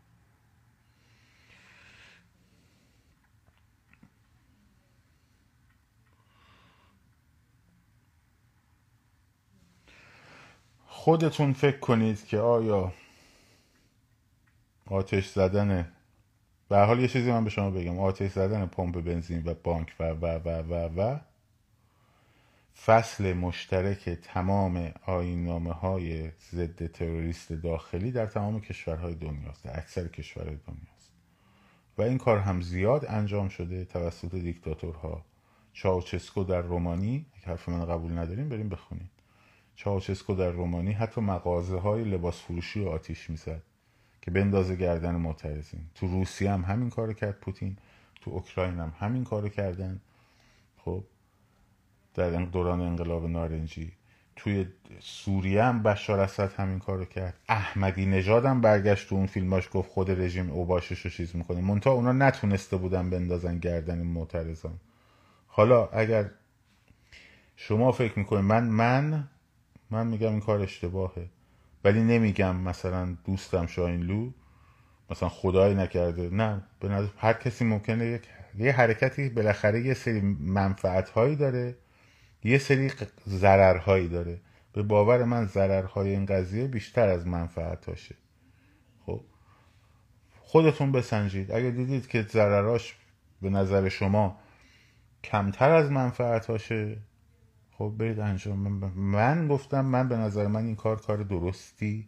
خودتون 11.04 11.54
فکر 11.54 11.78
کنید 11.78 12.26
که 12.26 12.40
آیا 12.40 12.94
آتش 14.86 15.30
زدن 15.30 15.92
به 16.70 16.78
حال 16.78 17.00
یه 17.00 17.08
چیزی 17.08 17.32
من 17.32 17.44
به 17.44 17.50
شما 17.50 17.70
بگم 17.70 18.00
آتش 18.00 18.32
زدن 18.32 18.66
پمپ 18.66 19.02
بنزین 19.02 19.44
و 19.46 19.54
بانک 19.54 19.96
و 20.00 20.04
و 20.04 20.26
و 20.26 20.50
و 20.50 20.74
و 20.74 21.20
فصل 22.86 23.34
مشترک 23.34 24.10
تمام 24.10 24.92
آینامه 25.06 25.72
های 25.72 26.32
ضد 26.52 26.88
تروریست 26.88 27.54
داخلی 27.54 28.12
در 28.12 28.26
تمام 28.26 28.62
کشورهای 28.62 29.16
دنیاست 29.16 29.64
در 29.64 29.78
اکثر 29.80 30.08
کشورهای 30.08 30.56
دنیاست. 30.56 31.12
و 31.98 32.02
این 32.02 32.18
کار 32.18 32.38
هم 32.40 32.62
زیاد 32.62 33.06
انجام 33.06 33.50
شده 33.50 33.86
توسط 33.86 34.36
دیکتاتورها. 34.36 35.26
چاوچسکو 35.74 36.44
در 36.44 36.62
رومانی 36.62 37.26
حرف 37.46 37.70
من 37.70 37.86
قبول 37.86 38.18
نداریم 38.18 38.50
بریم 38.50 38.70
بخونید 38.70 39.13
چاوچسکو 39.76 40.36
در 40.36 40.52
رومانی 40.52 40.92
حتی 40.92 41.22
مغازه 41.22 41.78
های 41.78 42.04
لباس 42.04 42.42
فروشی 42.42 42.84
و 42.84 42.90
آتیش 42.90 43.30
می‌زد 43.30 43.62
که 44.22 44.32
بندازه 44.32 44.76
گردن 44.76 45.16
معترضین. 45.16 45.82
تو 45.96 46.08
روسیه 46.08 46.52
هم 46.52 46.62
همین 46.62 46.90
کارو 46.90 47.14
کرد 47.14 47.40
پوتین 47.40 47.78
تو 48.22 48.32
اوکراین 48.32 48.80
هم 48.80 48.94
همین 49.00 49.24
کارو 49.24 49.50
کردن. 49.50 50.02
خب 50.78 51.04
در 52.14 52.30
دوران 52.30 52.82
انقلاب 52.82 53.30
نارنجی. 53.30 53.92
توی 54.36 54.66
سوریه 55.00 55.64
هم 55.64 55.84
بشار 55.84 56.20
اسد 56.20 56.54
همین 56.54 56.80
کارو 56.80 57.06
کرد. 57.06 57.34
احمدی 57.50 58.06
نژاد 58.06 58.46
هم 58.46 58.62
برگشت 58.62 59.10
تو 59.10 59.16
اون 59.16 59.26
فیلماش 59.26 59.70
گفت 59.74 59.90
خود 59.90 60.12
رژیم 60.12 60.52
اوباشش 60.52 61.00
رو 61.00 61.12
چیز 61.12 61.36
می‌کنه. 61.36 61.62
منتها 61.62 61.94
اونا 61.94 62.12
نتونسته 62.12 62.78
بودن 62.78 63.10
بندازن 63.10 63.60
گردن 63.60 64.02
معترضان. 64.02 64.80
حالا 65.48 65.88
اگر 65.88 66.30
شما 67.56 67.92
فکر 67.92 68.20
می‌کنید 68.20 68.44
من 68.44 68.64
من 68.64 69.30
من 69.94 70.08
میگم 70.08 70.32
این 70.32 70.40
کار 70.40 70.62
اشتباهه. 70.62 71.30
ولی 71.84 72.02
نمیگم 72.02 72.56
مثلا 72.56 73.18
دوستم 73.26 73.66
شاینلو 73.66 74.32
مثلا 75.12 75.30
خدای 75.30 75.76
نکرده. 75.76 76.30
نه 76.30 76.64
به 76.80 76.88
نظر 76.88 77.08
هر 77.18 77.34
کسی 77.34 77.66
ممکنه 77.66 78.06
یک 78.06 78.22
یه 78.58 78.72
حرکتی 78.72 79.30
بالاخره 79.30 79.86
یه 79.86 79.94
سری 79.94 80.22
منفعت 80.40 81.10
هایی 81.10 81.36
داره 81.36 81.76
یه 82.44 82.58
سری 82.58 82.92
ضررهایی 83.30 84.08
داره. 84.08 84.40
به 84.74 84.84
باور 84.84 85.24
من 85.24 85.46
ضررهای 85.46 86.10
این 86.10 86.26
قضیه 86.26 86.68
بیشتر 86.68 87.10
از 87.10 87.28
منفعت 87.28 87.86
هاشه 87.86 88.16
خب؟ 89.06 89.22
خودتون 90.40 90.92
بسنجید. 90.92 91.52
اگر 91.52 91.70
دیدید 91.70 92.08
که 92.08 92.22
ضرراش 92.22 92.96
به 93.42 93.50
نظر 93.50 93.90
شما 93.90 94.40
کمتر 95.24 95.72
از 95.72 95.92
منفعت 95.92 96.46
هاشه 96.46 96.98
خب 97.78 97.94
برید 97.98 98.20
انجام. 98.20 98.58
من 98.96 99.48
گفتم 99.48 99.86
من 99.86 100.10
به 100.10 100.18
نظر 100.18 100.48
من 100.48 100.66
این 100.66 100.76
کار 100.76 101.02
کار 101.02 101.18
درستی 101.18 102.08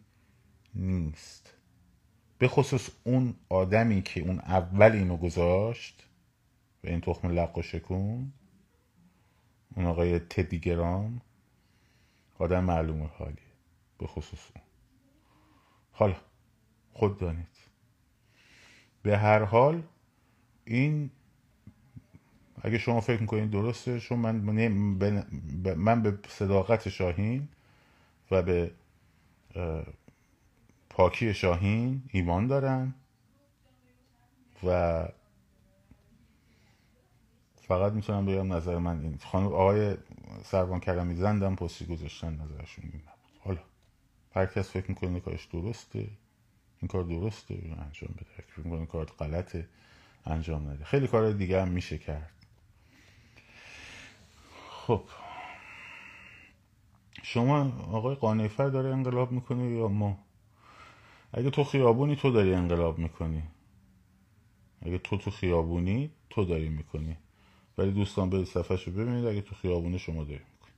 نیست. 0.74 1.52
به 2.38 2.48
خصوص 2.48 2.90
اون 3.04 3.34
آدمی 3.48 4.02
که 4.02 4.20
اون 4.20 4.38
اول 4.38 4.92
اینو 4.92 5.16
گذاشت 5.16 6.08
به 6.80 6.90
این 6.90 7.00
تخم 7.00 7.28
لق 7.28 7.58
و 7.58 7.62
شکون 7.62 8.32
اون 9.76 9.86
آقای 9.86 10.18
تدیگرام 10.18 11.20
آدم 12.38 12.64
معلوم 12.64 13.10
حالیه 13.18 13.36
به 13.98 14.06
خصوص 14.06 14.40
اون. 14.54 14.64
حالا 15.92 16.16
خود 16.92 17.18
دانید. 17.18 17.46
به 19.02 19.18
هر 19.18 19.44
حال 19.44 19.82
این 20.64 21.10
اگه 22.62 22.78
شما 22.78 23.00
فکر 23.00 23.20
می‌کنید 23.20 23.50
درسته 23.50 24.00
چون 24.00 24.18
من 24.18 24.36
من 25.76 26.02
به 26.02 26.18
صداقت 26.28 26.88
شاهین 26.88 27.48
و 28.30 28.42
به 28.42 28.70
پاکی 30.90 31.34
شاهین 31.34 32.02
ایمان 32.12 32.46
دارم 32.46 32.94
و 34.64 35.08
فقط 37.68 37.92
می‌تونم 37.92 38.26
بگم 38.26 38.52
نظر 38.52 38.78
من 38.78 39.00
این. 39.00 39.18
خانم 39.18 39.46
آقای 39.46 39.96
سربان 40.44 40.80
کرمی 40.80 41.14
زندم 41.14 41.56
پستی 41.56 41.86
گذاشتن 41.86 42.32
نظرشون 42.32 42.84
این 42.92 43.02
حالا 43.40 43.58
هر 44.34 44.46
کس 44.46 44.70
فکر 44.70 44.88
می‌کنه 44.88 45.20
کارش 45.20 45.44
درسته 45.44 46.08
این 46.80 46.88
کار 46.88 47.02
درسته 47.02 47.54
انجام 47.54 48.14
بده. 48.16 48.26
فکر 48.36 48.60
می‌کنه 48.60 48.86
کار 48.86 49.04
غلطه 49.04 49.68
انجام 50.26 50.70
نده. 50.70 50.84
خیلی 50.84 51.06
کار 51.06 51.32
دیگه 51.32 51.62
هم 51.62 51.68
میشه 51.68 51.98
کرد. 51.98 52.30
خب. 54.86 55.02
شما 57.22 57.72
آقای 57.92 58.14
قانیفر 58.14 58.68
داره 58.68 58.90
انقلاب 58.90 59.32
می‌کنه 59.32 59.70
یا 59.70 59.88
ما؟ 59.88 60.18
اگه 61.32 61.50
تو 61.50 61.64
خیابونی 61.64 62.16
تو 62.16 62.30
داری 62.30 62.54
انقلاب 62.54 62.98
می‌کنی. 62.98 63.42
اگه 64.82 64.98
تو 64.98 65.16
تو 65.16 65.30
خیابونی 65.30 66.10
تو 66.30 66.44
داری 66.44 66.68
می‌کنی. 66.68 67.16
ولی 67.78 67.92
دوستان 67.92 68.30
به 68.30 68.44
صفحه 68.44 68.76
رو 68.86 68.92
ببینید 68.92 69.26
اگه 69.26 69.40
تو 69.40 69.54
خیابونی 69.54 69.98
شما 69.98 70.24
داری 70.24 70.44
می‌کنی. 70.52 70.74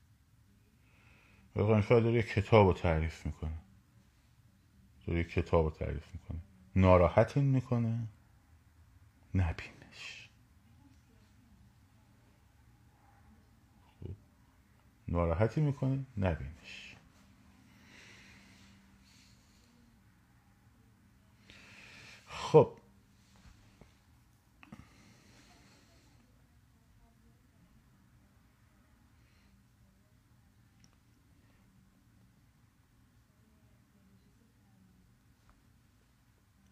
آقای 1.57 1.67
قانیفر 1.67 2.01
داره 2.01 2.23
کتاب 2.23 2.67
رو 2.67 2.73
تعریف 2.73 3.27
می‌کنه. 3.27 3.59
داره 5.07 5.25
کتاب 5.25 5.65
رو 5.65 5.71
تعریف 5.71 6.15
می‌کنه. 6.15 6.41
ناراحتین 6.77 7.45
می‌کنه؟ 7.45 8.09
نبین. 9.35 9.78
ناراحتی 15.09 15.61
می‌کنه 15.61 16.05
نبینش. 16.17 16.95
خب. 22.27 22.73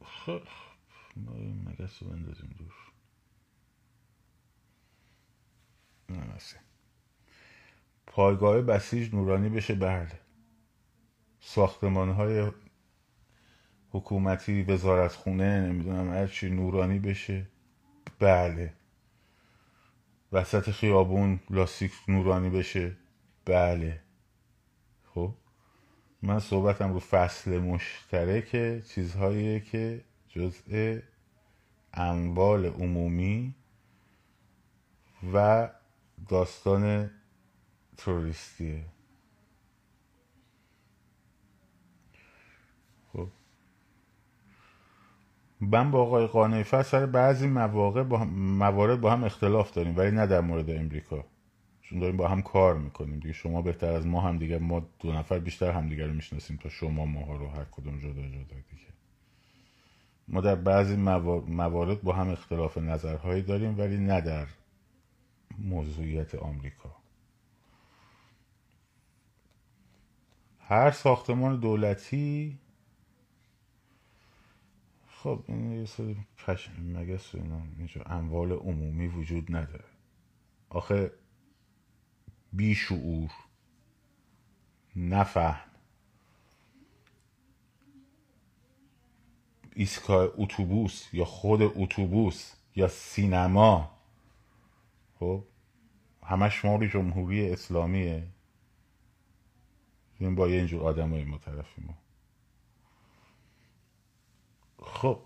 خب 0.04 0.42
ما 1.16 1.32
مگس 1.70 2.02
رو 2.02 2.08
بندازیم 2.08 2.54
دور. 2.58 2.74
نه 6.08 6.24
پایگاه 8.16 8.62
بسیج 8.62 9.14
نورانی 9.14 9.48
بشه 9.48 9.74
بله. 9.74 10.18
ساختمان 11.40 12.10
های 12.10 12.52
حکومتی 13.90 14.62
وزارت 14.62 15.12
خونه 15.12 15.60
نمی‌دونم 15.60 16.12
هرچی 16.12 16.50
نورانی 16.50 16.98
بشه 16.98 17.46
بله. 18.18 18.72
وسط 20.32 20.70
خیابون 20.70 21.40
لاستیک 21.50 21.92
نورانی 22.08 22.50
بشه 22.50 22.96
بله. 23.44 24.00
خب 25.14 25.34
من 26.22 26.38
صحبتم 26.38 26.92
رو 26.92 27.00
فصل 27.00 27.58
مشترک 27.58 28.82
چیزهایی 28.84 29.60
که 29.60 30.04
جزء 30.28 30.98
اموال 31.94 32.66
عمومی 32.66 33.54
و 35.34 35.68
داستان 36.28 37.10
توریستیه 37.96 38.84
خب. 43.12 43.28
من 45.60 45.90
با 45.90 46.02
آقای 46.02 46.26
قانعی 46.26 46.64
سر 46.64 47.06
بعضی 47.06 47.46
مواقع 47.46 48.02
با 48.02 48.24
موارد 48.34 49.00
با 49.00 49.12
هم 49.12 49.24
اختلاف 49.24 49.72
داریم 49.72 49.96
ولی 49.96 50.10
نه 50.10 50.26
در 50.26 50.40
مورد 50.40 50.70
امریکا. 50.70 51.24
چون 51.82 51.98
داریم 51.98 52.16
با 52.16 52.28
هم 52.28 52.42
کار 52.42 52.78
می‌کنیم. 52.78 53.18
دیگه 53.20 53.32
شما 53.32 53.62
بهتر 53.62 53.92
از 53.92 54.06
ما 54.06 54.20
هم 54.20 54.38
دیگه 54.38 54.58
ما 54.58 54.88
دو 54.98 55.12
نفر 55.12 55.38
بیشتر 55.38 55.70
هم 55.70 55.88
دیگه 55.88 56.06
رو 56.06 56.12
می‌شناسیم 56.12 56.56
تا 56.56 56.68
شما 56.68 57.06
ماها 57.06 57.36
رو 57.36 57.48
هر 57.48 57.64
کدوم 57.64 57.98
جدا 57.98 58.22
جدا 58.28 58.56
دیگه. 58.70 58.86
ما 60.28 60.40
در 60.40 60.54
بعضی 60.54 60.96
موارد 60.96 62.02
با 62.02 62.12
هم 62.12 62.30
اختلاف 62.30 62.78
نظرهایی 62.78 63.42
داریم 63.42 63.78
ولی 63.78 63.98
نه 63.98 64.20
در 64.20 64.46
موضوعیت 65.58 66.34
آمریکا. 66.34 66.95
هر 70.68 70.90
ساختمان 70.90 71.60
دولتی؟ 71.60 72.58
خب 75.08 75.44
این 75.48 75.72
یه 75.72 75.86
سری 75.86 76.16
پش 76.46 76.70
مگس 76.78 77.34
اینا؟ 77.34 77.62
اینجا 77.78 78.02
اموال 78.06 78.52
عمومی 78.52 79.06
وجود 79.06 79.56
نداره. 79.56 79.84
آخه 80.70 81.12
بیشعور 82.52 83.30
نفهم. 84.96 85.70
ایستگاه 89.74 90.28
اتوبوس 90.36 91.14
یا 91.14 91.24
خود 91.24 91.62
اتوبوس 91.62 92.52
یا 92.76 92.88
سینما. 92.88 93.90
خب 95.18 95.44
همش 96.22 96.64
مال 96.64 96.88
جمهوری 96.88 97.50
اسلامیه. 97.50 98.26
این 100.18 100.34
با 100.34 100.48
یه 100.48 100.56
اینجور 100.56 100.82
آدم 100.82 101.10
های 101.10 101.24
ما. 101.24 101.38
طرفی 101.38 101.82
ما 101.82 101.94
خب 104.82 105.22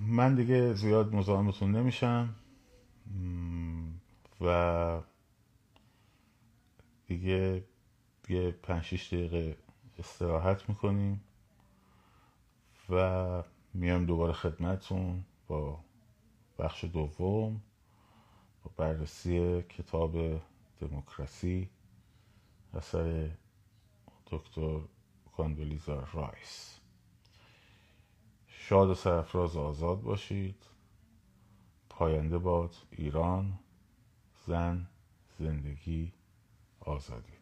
من 0.00 0.34
دیگه 0.34 0.72
زیاد 0.74 1.14
مزاحمتون 1.14 1.76
نمیشم. 1.76 2.34
و 4.40 5.00
دیگه 7.06 7.64
یه 8.28 8.50
پنج 8.50 8.82
شیش 8.82 9.06
دقیقه 9.12 9.56
استراحت 9.98 10.68
می‌کنیم 10.68 11.24
و 12.90 13.42
میام 13.74 14.06
دوباره 14.06 14.32
خدمتون 14.32 15.24
با 15.46 15.84
بخش 16.58 16.84
دوم. 16.84 17.60
با 18.64 18.70
بررسی 18.76 19.62
کتاب 19.62 20.40
دموکراسی 20.80 21.68
اثر 22.74 23.30
دکتر 24.26 24.80
کاندولیزا 25.36 26.06
رایس. 26.12 26.78
شاد 28.46 28.88
و 28.88 28.94
سرفراز 28.94 29.56
آزاد 29.56 30.00
باشید. 30.02 30.64
پاینده 31.88 32.38
باد 32.38 32.74
ایران 32.90 33.58
زن 34.46 34.88
زندگی 35.38 36.12
آزادی. 36.80 37.41